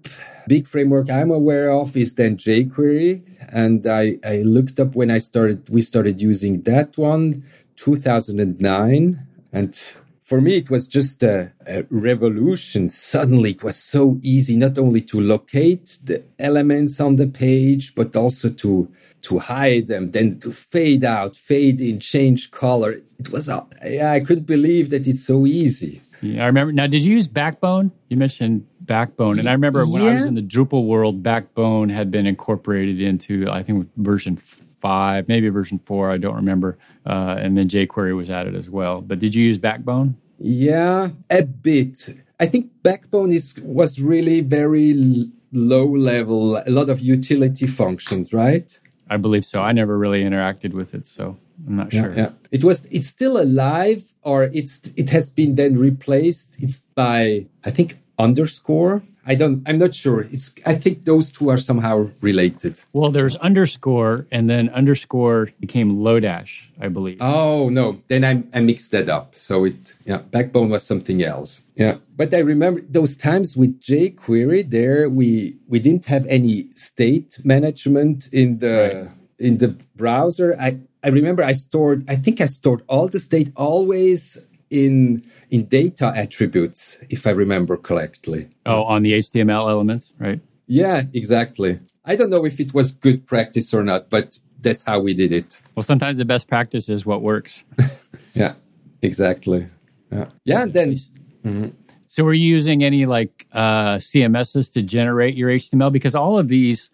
[0.49, 3.23] big framework I'm aware of is then jQuery.
[3.53, 7.45] And I, I looked up when I started, we started using that one
[7.77, 9.27] 2009.
[9.53, 9.75] And
[10.23, 12.89] for me, it was just a, a, revolution.
[12.89, 18.15] Suddenly, it was so easy not only to locate the elements on the page, but
[18.15, 18.89] also to
[19.23, 23.03] to hide them, then to fade out, fade in, change color.
[23.19, 26.01] It was, uh, yeah, I couldn't believe that it's so easy.
[26.23, 26.73] Yeah, I remember.
[26.73, 27.93] Now, did you use Backbone?
[28.09, 30.11] You mentioned Backbone, and I remember when yeah.
[30.11, 34.37] I was in the Drupal world, Backbone had been incorporated into, I think, version
[34.81, 36.79] five, maybe version four, I don't remember.
[37.07, 39.01] Uh, and then jQuery was added as well.
[39.01, 40.17] But did you use Backbone?
[40.39, 42.09] Yeah, a bit.
[42.39, 48.33] I think Backbone is was really very l- low level, a lot of utility functions,
[48.33, 48.79] right?
[49.11, 49.61] I believe so.
[49.61, 52.15] I never really interacted with it, so I'm not yeah, sure.
[52.15, 52.31] Yeah.
[52.51, 56.57] It was it's still alive or it's it has been then replaced.
[56.59, 59.63] It's by I think underscore I don't.
[59.67, 60.23] I'm not sure.
[60.23, 60.55] It's.
[60.65, 62.81] I think those two are somehow related.
[62.93, 67.19] Well, there's underscore, and then underscore became Lodash, I believe.
[67.21, 69.35] Oh no, then I, I mixed that up.
[69.37, 71.63] So it, yeah, Backbone was something else.
[71.77, 74.71] Yeah, but I remember those times with jQuery.
[74.71, 79.17] There, we we didn't have any state management in the right.
[79.39, 80.57] in the browser.
[80.59, 82.05] I I remember I stored.
[82.09, 84.39] I think I stored all the state always
[84.71, 88.49] in in data attributes, if I remember correctly.
[88.67, 90.41] Oh, on the HTML elements, right?
[90.67, 91.81] Yeah, exactly.
[92.05, 95.33] I don't know if it was good practice or not, but that's how we did
[95.33, 95.61] it.
[95.75, 97.65] Well, sometimes the best practice is what works.
[98.35, 98.55] yeah,
[99.03, 99.67] exactly.
[100.13, 100.93] Yeah, yeah and then.
[100.93, 101.69] Mm-hmm.
[102.07, 105.93] So, were you using any like uh, CMSs to generate your HTML?
[105.93, 106.91] Because all of these,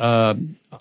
[0.00, 0.34] uh,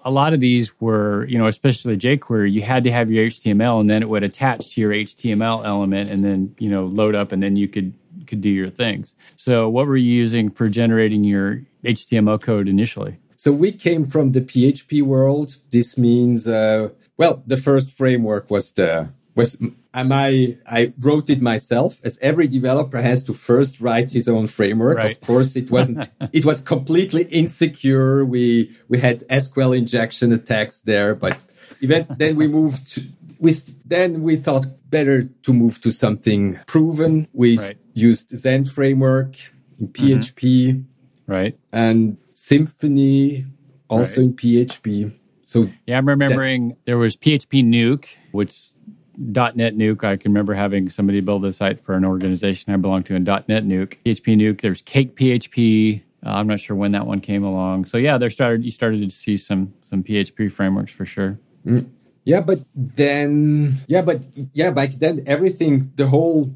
[0.03, 3.81] a lot of these were, you know, especially jQuery, you had to have your HTML,
[3.81, 7.31] and then it would attach to your HTML element, and then you know load up,
[7.31, 7.93] and then you could
[8.27, 9.15] could do your things.
[9.35, 13.17] So, what were you using for generating your HTML code initially?
[13.35, 15.57] So we came from the PHP world.
[15.71, 19.61] This means, uh, well, the first framework was the was
[19.93, 24.47] am I I wrote it myself as every developer has to first write his own
[24.47, 24.97] framework.
[24.97, 25.11] Right.
[25.11, 28.25] Of course it wasn't it was completely insecure.
[28.25, 31.43] We we had SQL injection attacks there, but
[31.81, 33.05] event then we moved to
[33.39, 33.53] we
[33.85, 37.27] then we thought better to move to something proven.
[37.33, 37.75] We right.
[37.93, 39.35] used Zend framework
[39.79, 40.43] in PHP.
[40.43, 41.31] Mm-hmm.
[41.31, 41.57] Right.
[41.71, 43.45] And Symfony
[43.87, 44.29] also right.
[44.29, 45.13] in PHP.
[45.43, 48.71] So yeah, I'm remembering there was PHP Nuke, which
[49.19, 50.03] .NET Nuke.
[50.03, 53.23] I can remember having somebody build a site for an organization I belong to in
[53.23, 53.97] .NET Nuke.
[54.05, 54.61] PHP Nuke.
[54.61, 56.01] There's Cake PHP.
[56.25, 57.85] Uh, I'm not sure when that one came along.
[57.85, 61.39] So yeah, there started you started to see some some PHP frameworks for sure.
[61.65, 61.89] Mm.
[62.25, 66.51] Yeah, but then yeah, but yeah, back then everything the whole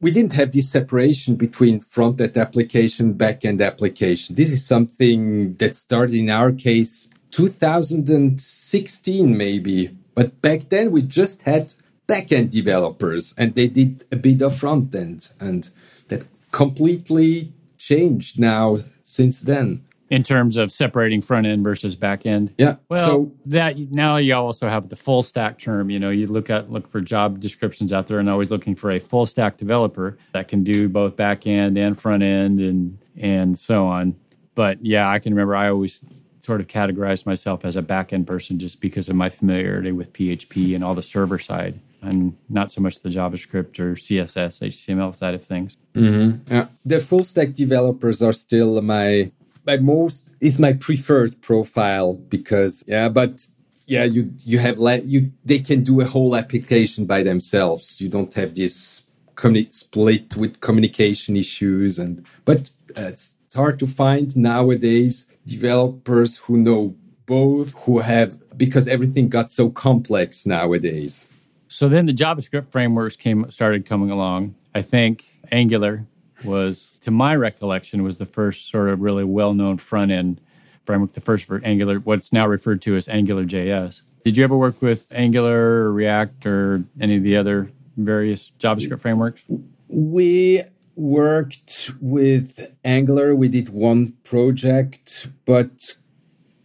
[0.00, 4.34] we didn't have this separation between front end application, back end application.
[4.34, 9.96] This is something that started in our case 2016 maybe.
[10.20, 11.72] But back then we just had
[12.06, 15.70] backend developers and they did a bit of front end and
[16.08, 22.52] that completely changed now since then in terms of separating front end versus back end.
[22.58, 22.76] Yeah.
[22.90, 25.88] Well, so, that now you also have the full stack term.
[25.88, 28.90] You know, you look at look for job descriptions out there, and always looking for
[28.90, 33.58] a full stack developer that can do both back end and front end, and and
[33.58, 34.16] so on.
[34.54, 36.02] But yeah, I can remember I always
[36.40, 40.12] sort of categorized myself as a back end person just because of my familiarity with
[40.12, 45.14] PHP and all the server side and not so much the JavaScript or CSS, HTML
[45.14, 45.76] side of things.
[45.94, 46.52] Mm-hmm.
[46.52, 46.68] Yeah.
[46.84, 49.30] The full stack developers are still my
[49.66, 53.46] my most is my preferred profile because yeah, but
[53.86, 58.00] yeah, you you have le- you they can do a whole application by themselves.
[58.00, 59.02] You don't have this
[59.34, 66.56] communi- split with communication issues and but uh, it's hard to find nowadays developers who
[66.56, 66.94] know
[67.26, 71.26] both who have because everything got so complex nowadays.
[71.68, 74.54] So then the JavaScript frameworks came started coming along.
[74.74, 76.06] I think Angular
[76.44, 80.40] was, to my recollection, was the first sort of really well-known front end
[80.84, 84.02] framework, the first for Angular, what's now referred to as Angular JS.
[84.24, 89.00] Did you ever work with Angular or React or any of the other various JavaScript
[89.00, 89.42] frameworks?
[89.88, 90.62] We
[91.00, 93.34] worked with Angular.
[93.34, 95.96] We did one project, but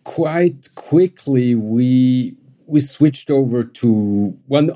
[0.03, 2.35] quite quickly we
[2.67, 4.71] we switched over to one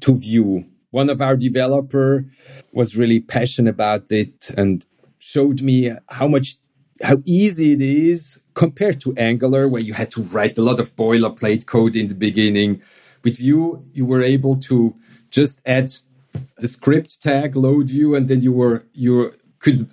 [0.00, 2.24] to Vue one of our developer
[2.72, 4.86] was really passionate about it and
[5.18, 6.56] showed me how much
[7.02, 10.94] how easy it is compared to Angular, where you had to write a lot of
[10.94, 12.80] boilerplate code in the beginning.
[13.24, 14.94] With Vue, you were able to
[15.30, 15.90] just add
[16.58, 19.88] the script tag, load Vue, and then you were you could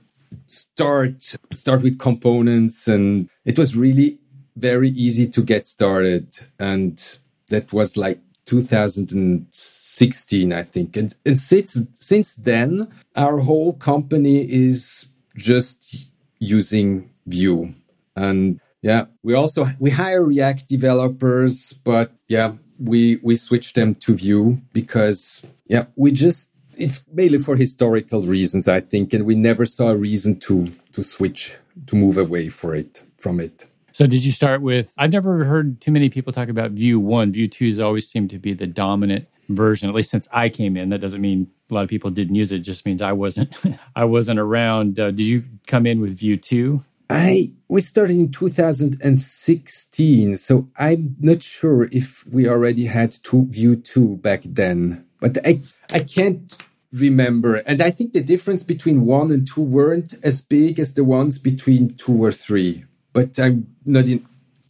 [0.48, 4.20] start start with components, and it was really
[4.56, 6.38] very easy to get started.
[6.60, 7.18] And
[7.50, 10.96] that was like 2016, I think.
[10.98, 16.08] And, and since, since then, our whole company is just
[16.40, 17.74] using Vue.
[18.16, 24.16] And yeah, we also, we hire React developers, but yeah, we, we switch them to
[24.16, 29.14] Vue because yeah, we just, it's mainly for historical reasons, I think.
[29.14, 31.54] And we never saw a reason to, to switch,
[31.88, 33.68] to move away for it, from it.
[33.94, 34.94] So did you start with?
[34.98, 37.32] I've never heard too many people talk about Vue One.
[37.32, 40.78] Vue Two has always seemed to be the dominant version, at least since I came
[40.78, 40.90] in.
[40.90, 42.58] That doesn't mean a lot of people didn't use it.
[42.58, 43.56] it just means I wasn't.
[43.96, 45.00] I wasn't around.
[45.00, 46.84] Uh, did you come in with Vue Two?
[47.12, 53.76] I we started in 2016, so I'm not sure if we already had two Vue
[53.76, 55.06] Two back then.
[55.20, 56.56] But I I can't
[56.94, 57.56] remember.
[57.56, 61.38] And I think the difference between one and two weren't as big as the ones
[61.38, 64.26] between two or three but I'm not in,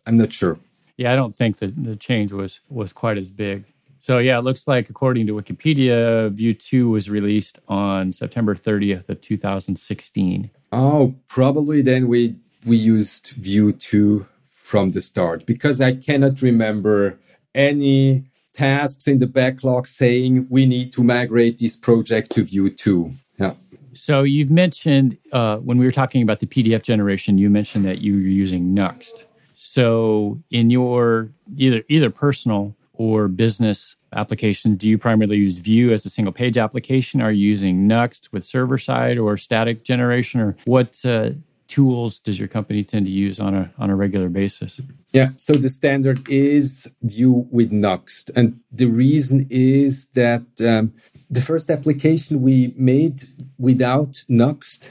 [0.05, 0.59] I'm not sure.
[0.97, 3.65] Yeah, I don't think that the change was was quite as big.
[3.99, 9.09] So yeah, it looks like according to Wikipedia, Vue 2 was released on September 30th
[9.09, 10.49] of 2016.
[10.71, 17.19] Oh, probably then we we used Vue 2 from the start because I cannot remember
[17.53, 23.11] any tasks in the backlog saying we need to migrate this project to Vue 2.
[23.37, 23.53] Yeah.
[23.93, 27.99] So you've mentioned uh, when we were talking about the PDF generation, you mentioned that
[27.99, 29.25] you were using Nuxt.
[29.55, 36.05] So in your either either personal or business applications, do you primarily use Vue as
[36.05, 37.19] a single page application?
[37.19, 41.31] Are you using Nuxt with server side or static generation, or what uh,
[41.67, 44.79] tools does your company tend to use on a on a regular basis?
[45.13, 50.93] Yeah, so the standard is Vue with Nuxt, and the reason is that um,
[51.29, 53.23] the first application we made
[53.57, 54.89] without Nuxt,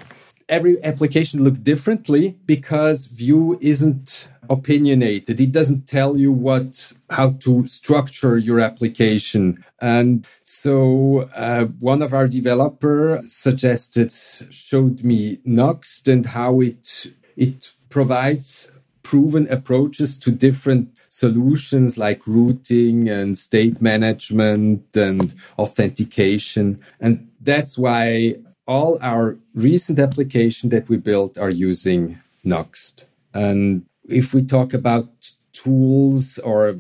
[0.51, 5.41] every application looked differently because Vue isn't opinionated.
[5.41, 9.65] It doesn't tell you what how to structure your application.
[9.81, 14.13] And so uh, one of our developer suggested
[14.51, 18.69] showed me Nuxt and how it it provides
[19.03, 26.81] proven approaches to different solutions like routing and state management and authentication.
[27.01, 28.37] And that's why
[28.71, 33.03] all our recent application that we built are using Nuxt.
[33.35, 35.09] And if we talk about
[35.53, 36.77] tools or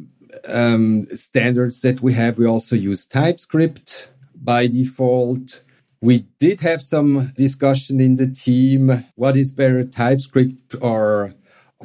[0.46, 5.62] um, standards that we have, we also use TypeScript by default.
[6.00, 9.04] We did have some discussion in the team.
[9.16, 11.34] What is better, TypeScript or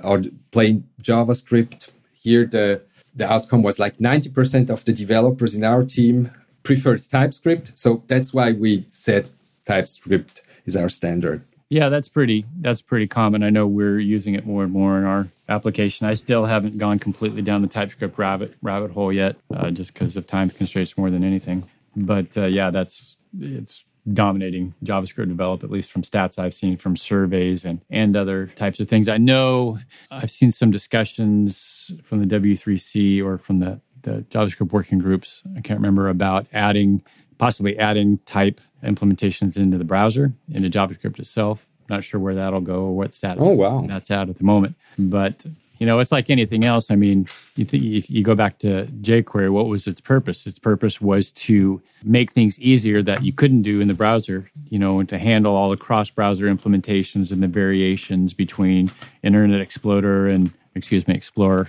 [0.04, 1.90] or plain JavaScript?
[2.14, 2.84] Here, the
[3.16, 6.30] the outcome was like 90% of the developers in our team
[6.64, 7.72] preferred TypeScript.
[7.74, 9.30] So that's why we said
[9.66, 11.44] TypeScript is our standard.
[11.70, 13.44] Yeah, that's pretty that's pretty common.
[13.44, 16.06] I know we're using it more and more in our application.
[16.06, 20.16] I still haven't gone completely down the TypeScript rabbit rabbit hole yet, uh, just because
[20.16, 21.64] of time constraints more than anything.
[21.96, 26.96] But uh, yeah, that's it's dominating JavaScript develop, at least from stats I've seen from
[26.96, 29.10] surveys and and other types of things.
[29.10, 29.80] I know
[30.12, 35.42] I've seen some discussions from the W3C or from the the JavaScript working groups.
[35.58, 37.04] I can't remember about adding
[37.38, 41.66] possibly adding type implementations into the browser, into JavaScript itself.
[41.90, 43.86] Not sure where that'll go or what status oh, wow.
[43.88, 44.76] that's at at the moment.
[44.98, 45.46] But
[45.78, 46.90] you know, it's like anything else.
[46.90, 50.48] I mean, you think if you go back to jQuery, what was its purpose?
[50.48, 54.80] Its purpose was to make things easier that you couldn't do in the browser, you
[54.80, 58.90] know, and to handle all the cross-browser implementations and the variations between
[59.22, 61.68] Internet Explorer and excuse me, Explorer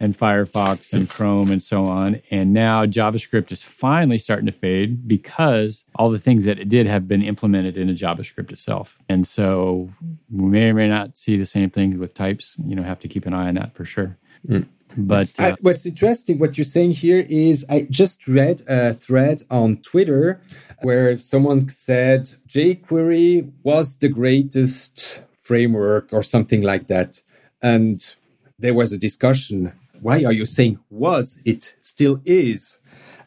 [0.00, 2.20] and Firefox and Chrome and so on.
[2.30, 6.86] And now JavaScript is finally starting to fade because all the things that it did
[6.86, 8.98] have been implemented into JavaScript itself.
[9.08, 9.90] And so
[10.30, 12.56] we may or may not see the same thing with types.
[12.64, 14.16] You know, have to keep an eye on that for sure.
[14.48, 14.66] Mm.
[14.96, 19.42] But uh, I, what's interesting, what you're saying here is I just read a thread
[19.50, 20.40] on Twitter
[20.82, 27.20] where someone said jQuery was the greatest framework or something like that.
[27.60, 28.14] And
[28.58, 31.38] there was a discussion why are you saying was?
[31.44, 32.78] It still is.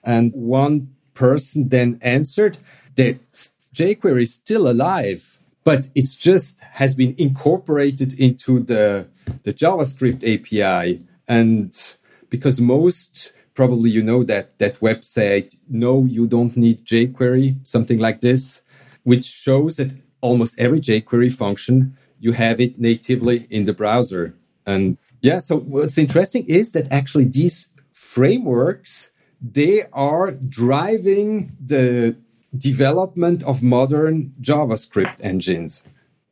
[0.03, 2.57] And one person then answered
[2.95, 3.19] that
[3.73, 9.07] jQuery is still alive, but it's just has been incorporated into the,
[9.43, 11.05] the JavaScript API.
[11.27, 11.73] And
[12.29, 18.21] because most probably you know that that website, no, you don't need jQuery, something like
[18.21, 18.61] this,
[19.03, 19.91] which shows that
[20.21, 24.35] almost every jQuery function you have it natively in the browser.
[24.65, 25.39] And yeah.
[25.39, 29.11] So what's interesting is that actually these frameworks,
[29.41, 32.15] they are driving the
[32.57, 35.83] development of modern JavaScript engines.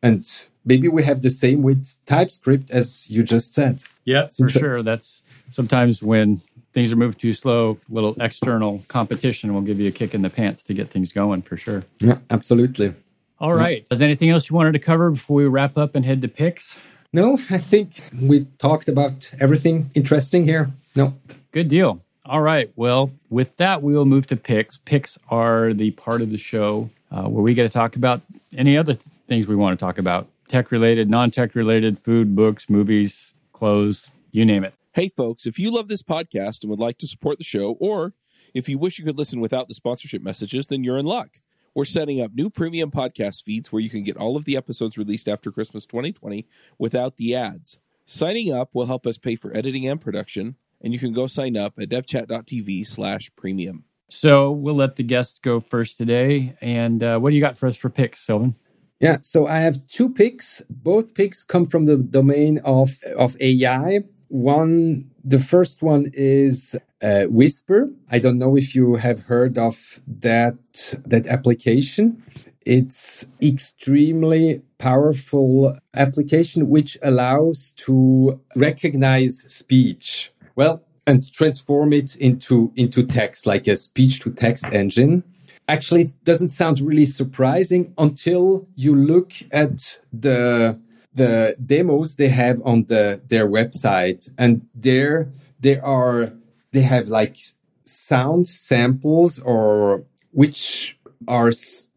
[0.01, 0.25] And
[0.65, 3.83] maybe we have the same with TypeScript, as you just said.
[4.05, 4.83] Yeah, for sure.
[4.83, 5.21] That's
[5.51, 6.41] sometimes when
[6.73, 10.29] things are moving too slow, little external competition will give you a kick in the
[10.29, 11.83] pants to get things going for sure.
[11.99, 12.93] Yeah, absolutely.
[13.39, 13.85] All right.
[13.89, 16.27] Is there anything else you wanted to cover before we wrap up and head to
[16.27, 16.75] picks?
[17.11, 20.69] No, I think we talked about everything interesting here.
[20.95, 21.15] No.
[21.51, 21.99] Good deal.
[22.25, 22.71] All right.
[22.75, 24.77] Well, with that, we will move to picks.
[24.77, 28.21] Picks are the part of the show uh, where we get to talk about
[28.55, 32.35] any other th- things we want to talk about tech related, non tech related, food,
[32.35, 34.75] books, movies, clothes, you name it.
[34.93, 38.13] Hey, folks, if you love this podcast and would like to support the show, or
[38.53, 41.37] if you wish you could listen without the sponsorship messages, then you're in luck.
[41.79, 44.97] We're setting up new premium podcast feeds where you can get all of the episodes
[44.97, 46.45] released after Christmas 2020
[46.77, 47.79] without the ads.
[48.05, 51.55] Signing up will help us pay for editing and production, and you can go sign
[51.55, 53.85] up at devchat.tv slash premium.
[54.09, 56.57] So we'll let the guests go first today.
[56.59, 58.55] And uh, what do you got for us for picks, Silvan?
[58.99, 60.61] Yeah, so I have two picks.
[60.69, 64.01] Both picks come from the domain of, of AI.
[64.27, 67.89] One, the first one is uh, Whisper.
[68.11, 70.57] I don't know if you have heard of that
[71.05, 72.23] that application.
[72.65, 80.31] It's extremely powerful application which allows to recognize speech.
[80.55, 85.23] Well, and transform it into into text like a speech to text engine.
[85.67, 90.79] Actually, it doesn't sound really surprising until you look at the
[91.13, 95.29] the demos they have on the their website and there
[95.59, 96.33] there are
[96.71, 97.35] they have like
[97.83, 100.97] sound samples or which
[101.27, 101.51] are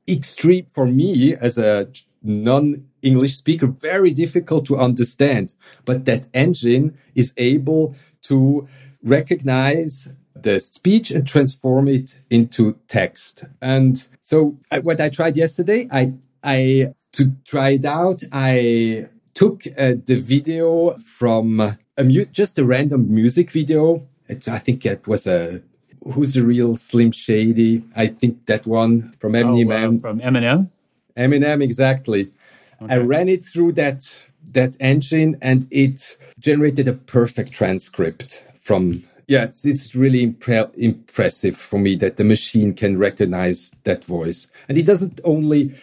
[0.09, 1.89] extreme for me as a
[2.23, 5.55] non English speaker, very difficult to understand.
[5.85, 8.69] But that engine is able to
[9.03, 13.45] recognize the speech and transform it into text.
[13.61, 19.95] And so what I tried yesterday, I, I, to try it out, I took uh,
[20.05, 24.07] the video from a mu- just a random music video.
[24.29, 25.63] It's, I think it was a
[26.13, 27.83] who's the real Slim Shady?
[27.95, 29.99] I think that one from Eminem.
[29.99, 30.71] Oh, from Eminem.
[31.17, 32.31] Eminem, exactly.
[32.81, 32.95] Okay.
[32.95, 39.05] I ran it through that that engine, and it generated a perfect transcript from.
[39.29, 44.77] Yes, it's really impre- impressive for me that the machine can recognize that voice, and
[44.77, 45.75] it doesn't only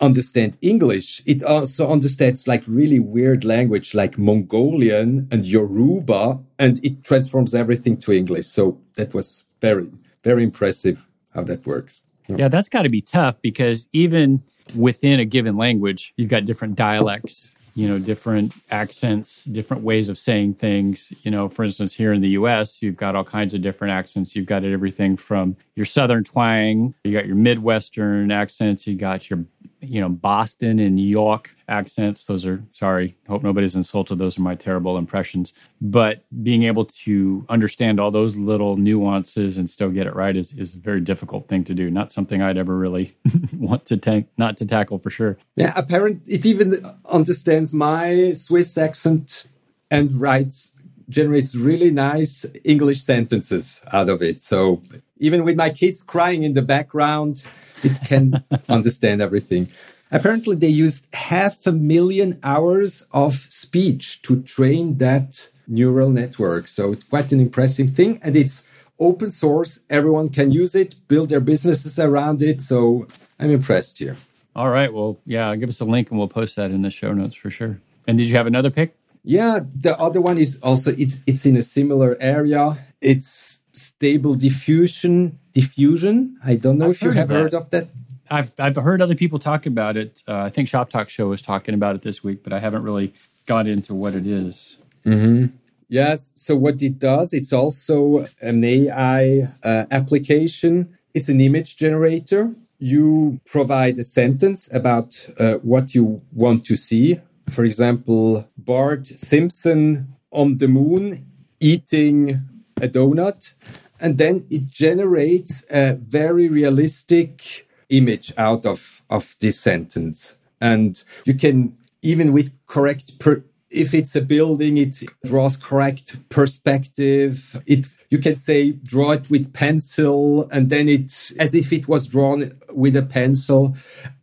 [0.00, 7.04] understand English, it also understands like really weird language like Mongolian and Yoruba, and it
[7.04, 8.46] transforms everything to English.
[8.46, 9.88] So that was very,
[10.22, 12.02] very impressive how that works.
[12.28, 14.42] Yeah, yeah that's got to be tough because even
[14.76, 20.18] within a given language, you've got different dialects, you know, different accents, different ways of
[20.18, 21.12] saying things.
[21.22, 24.34] You know, for instance, here in the US, you've got all kinds of different accents.
[24.34, 29.44] You've got everything from your Southern twang, you got your Midwestern accents, you got your
[29.80, 32.24] you know, Boston and New York accents.
[32.24, 34.18] Those are, sorry, hope nobody's insulted.
[34.18, 35.52] Those are my terrible impressions.
[35.80, 40.52] But being able to understand all those little nuances and still get it right is,
[40.52, 41.90] is a very difficult thing to do.
[41.90, 43.14] Not something I'd ever really
[43.52, 45.38] want to take, not to tackle for sure.
[45.56, 49.46] Yeah, apparently it even understands my Swiss accent
[49.90, 50.70] and writes
[51.08, 54.42] generates really nice English sentences out of it.
[54.42, 54.82] So
[55.18, 57.46] even with my kids crying in the background,
[57.82, 59.68] it can understand everything.
[60.10, 66.68] Apparently, they used half a million hours of speech to train that neural network.
[66.68, 68.20] So it's quite an impressive thing.
[68.22, 68.64] And it's
[69.00, 69.80] open source.
[69.90, 72.62] Everyone can use it, build their businesses around it.
[72.62, 74.16] So I'm impressed here.
[74.54, 74.92] All right.
[74.92, 77.50] Well, yeah, give us a link and we'll post that in the show notes for
[77.50, 77.78] sure.
[78.06, 78.96] And did you have another pick?
[79.26, 82.78] Yeah, the other one is also it's it's in a similar area.
[83.00, 86.38] It's stable diffusion diffusion.
[86.44, 87.88] I don't know I've if you have heard of that.
[88.30, 90.22] I've I've heard other people talk about it.
[90.28, 92.84] Uh, I think Shop Talk Show was talking about it this week, but I haven't
[92.84, 93.12] really
[93.46, 94.76] got into what it is.
[95.04, 95.46] Mm-hmm.
[95.88, 96.32] Yes.
[96.36, 100.96] So what it does, it's also an AI uh, application.
[101.14, 102.54] It's an image generator.
[102.78, 110.14] You provide a sentence about uh, what you want to see for example, Bart Simpson
[110.30, 111.26] on the moon
[111.60, 112.42] eating
[112.80, 113.54] a donut,
[114.00, 120.36] and then it generates a very realistic image out of, of this sentence.
[120.60, 127.60] And you can, even with correct per, if it's a building, it draws correct perspective.
[127.66, 132.06] It you can say draw it with pencil, and then it's as if it was
[132.06, 133.76] drawn with a pencil.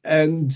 [0.03, 0.51] And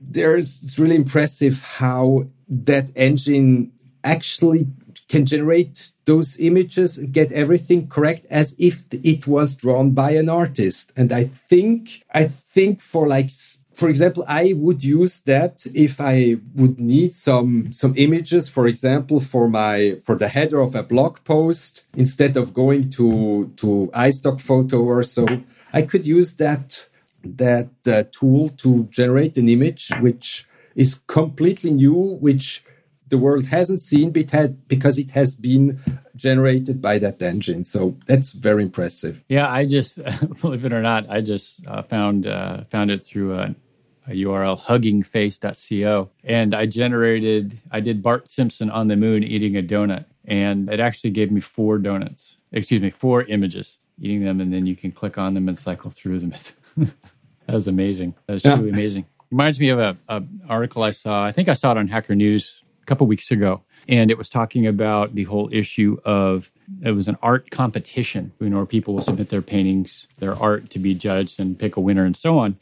[0.00, 3.72] there's it's really impressive how that engine
[4.02, 4.66] actually
[5.08, 10.28] can generate those images and get everything correct as if it was drawn by an
[10.28, 10.92] artist.
[10.96, 13.30] And i think i think for like
[13.74, 19.20] for example i would use that if i would need some some images for example
[19.20, 24.40] for my for the header of a blog post instead of going to to istock
[24.40, 25.26] photo or so.
[25.72, 26.86] I could use that
[27.22, 32.64] that uh, tool to generate an image which is completely new, which
[33.08, 35.80] the world hasn't seen because it has been
[36.16, 37.64] generated by that engine.
[37.64, 39.22] So that's very impressive.
[39.28, 39.98] Yeah, I just
[40.40, 43.54] believe it or not, I just uh, found uh, found it through a,
[44.06, 49.62] a URL huggingface.co, and I generated I did Bart Simpson on the moon eating a
[49.62, 52.36] donut, and it actually gave me four donuts.
[52.52, 55.90] Excuse me, four images eating them, and then you can click on them and cycle
[55.90, 56.32] through them.
[57.46, 58.14] that was amazing.
[58.26, 59.06] That was truly amazing.
[59.30, 61.24] Reminds me of a, a, article I saw.
[61.24, 64.28] I think I saw it on Hacker News a couple weeks ago, and it was
[64.28, 66.50] talking about the whole issue of
[66.82, 68.32] it was an art competition.
[68.40, 71.76] You know, where people will submit their paintings, their art to be judged and pick
[71.76, 72.56] a winner and so on.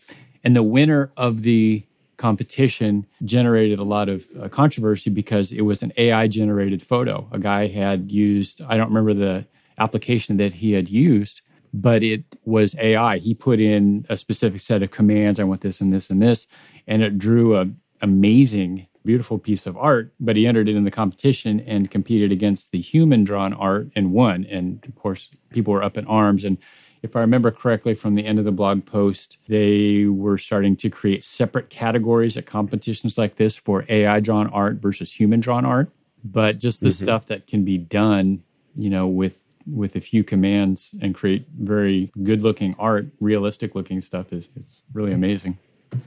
[0.44, 1.84] And the winner of the
[2.18, 7.26] competition generated a lot of uh, controversy because it was an AI generated photo.
[7.32, 9.46] A guy had used, I don't remember the
[9.78, 11.40] application that he had used,
[11.73, 13.19] but it was AI.
[13.19, 15.39] He put in a specific set of commands.
[15.39, 16.47] I want this and this and this,
[16.87, 17.66] and it drew a
[18.01, 20.12] amazing, beautiful piece of art.
[20.21, 24.12] But he entered it in the competition and competed against the human drawn art and
[24.12, 24.45] won.
[24.51, 26.45] And of course, people were up in arms.
[26.45, 26.59] And
[27.03, 30.91] if I remember correctly from the end of the blog post, they were starting to
[30.91, 35.91] create separate categories at competitions like this for AI drawn art versus human drawn art.
[36.25, 37.05] But just the mm-hmm.
[37.05, 38.41] stuff that can be done,
[38.75, 39.41] you know, with
[39.73, 44.66] with a few commands and create very good looking art, realistic looking stuff is, is
[44.93, 45.59] really amazing.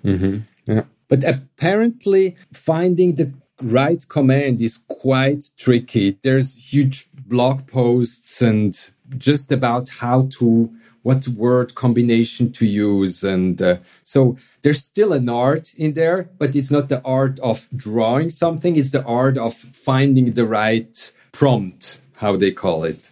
[0.04, 0.40] Mm-hmm.
[0.66, 0.84] Yeah.
[1.08, 6.18] But apparently, finding the right command is quite tricky.
[6.22, 10.72] There's huge blog posts and just about how to
[11.04, 16.56] what word combination to use and uh, so there's still an art in there but
[16.56, 21.98] it's not the art of drawing something it's the art of finding the right prompt
[22.18, 23.10] how they call it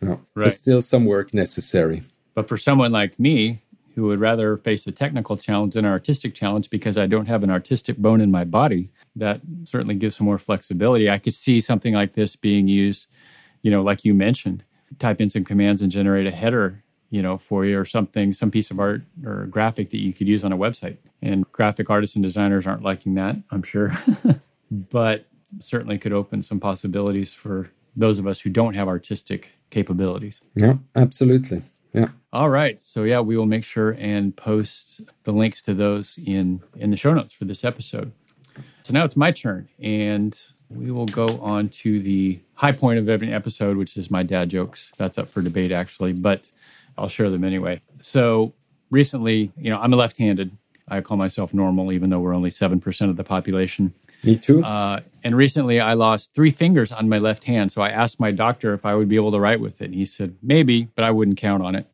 [0.00, 0.20] no, right.
[0.34, 2.02] there's still some work necessary
[2.34, 3.58] but for someone like me
[3.94, 7.42] who would rather face a technical challenge than an artistic challenge because I don't have
[7.42, 8.90] an artistic bone in my body.
[9.16, 11.10] That certainly gives some more flexibility.
[11.10, 13.06] I could see something like this being used,
[13.62, 14.64] you know, like you mentioned,
[14.98, 18.50] type in some commands and generate a header, you know, for you or something, some
[18.50, 20.98] piece of art or graphic that you could use on a website.
[21.20, 23.92] And graphic artists and designers aren't liking that, I'm sure.
[24.70, 25.26] but
[25.58, 30.40] certainly could open some possibilities for those of us who don't have artistic capabilities.
[30.54, 31.62] Yeah, absolutely.
[31.92, 32.08] Yeah.
[32.32, 32.80] All right.
[32.80, 36.96] So yeah, we will make sure and post the links to those in in the
[36.96, 38.12] show notes for this episode.
[38.82, 43.08] So now it's my turn and we will go on to the high point of
[43.08, 44.92] every episode, which is my dad jokes.
[44.96, 46.48] That's up for debate actually, but
[46.96, 47.80] I'll share them anyway.
[48.00, 48.52] So
[48.90, 50.56] recently, you know, I'm a left-handed.
[50.88, 53.94] I call myself normal, even though we're only 7% of the population.
[54.22, 54.62] Me too.
[54.62, 57.72] Uh, and recently I lost three fingers on my left hand.
[57.72, 59.86] So I asked my doctor if I would be able to write with it.
[59.86, 61.86] And he said, maybe, but I wouldn't count on it.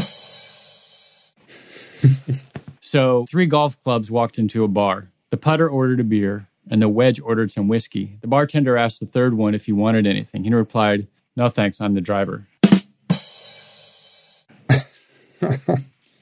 [2.80, 5.10] so three golf clubs walked into a bar.
[5.30, 8.18] The putter ordered a beer and the wedge ordered some whiskey.
[8.20, 10.44] The bartender asked the third one if he wanted anything.
[10.44, 12.46] He replied, no thanks, I'm the driver.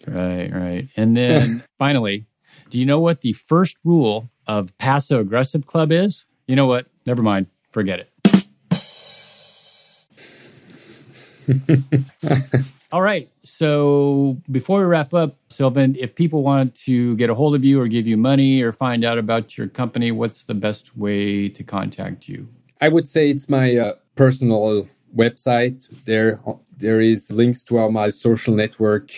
[0.06, 0.88] right, right.
[0.96, 2.26] And then finally,
[2.72, 6.24] do you know what the first rule of passive aggressive club is?
[6.46, 6.86] You know what?
[7.04, 7.48] Never mind.
[7.70, 8.08] Forget it.
[12.92, 13.30] All right.
[13.44, 17.78] So before we wrap up, Silvan, if people want to get a hold of you
[17.78, 21.62] or give you money or find out about your company, what's the best way to
[21.62, 22.48] contact you?
[22.80, 25.94] I would say it's my uh, personal website.
[26.06, 26.40] There,
[26.78, 29.10] there is links to all my social network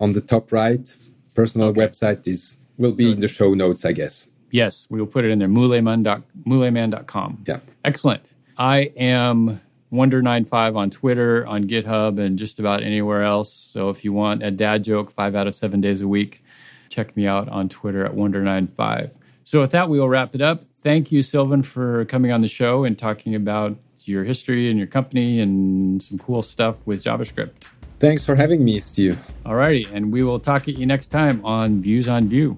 [0.00, 0.92] on the top right.
[1.36, 1.82] Personal okay.
[1.82, 4.26] website is will be so in the show notes, I guess.
[4.50, 5.48] Yes, we will put it in there.
[5.48, 7.44] Muleman.com.
[7.46, 7.60] Yeah.
[7.84, 8.22] Excellent.
[8.56, 9.60] I am
[9.92, 13.68] Wonder95 on Twitter, on GitHub, and just about anywhere else.
[13.72, 16.42] So if you want a dad joke five out of seven days a week,
[16.88, 19.10] check me out on Twitter at Wonder95.
[19.44, 20.64] So with that, we will wrap it up.
[20.82, 24.86] Thank you, Silvan, for coming on the show and talking about your history and your
[24.86, 27.68] company and some cool stuff with JavaScript.
[27.98, 29.18] Thanks for having me, Steve.
[29.44, 32.56] All righty, and we will talk at you next time on Views on Vue.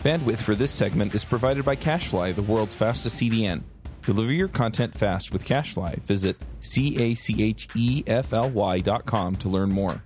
[0.00, 3.62] Bandwidth for this segment is provided by CacheFly, the world's fastest CDN.
[4.02, 6.02] Deliver your content fast with CacheFly.
[6.02, 10.04] Visit C A C H E F L Y dot com to learn more.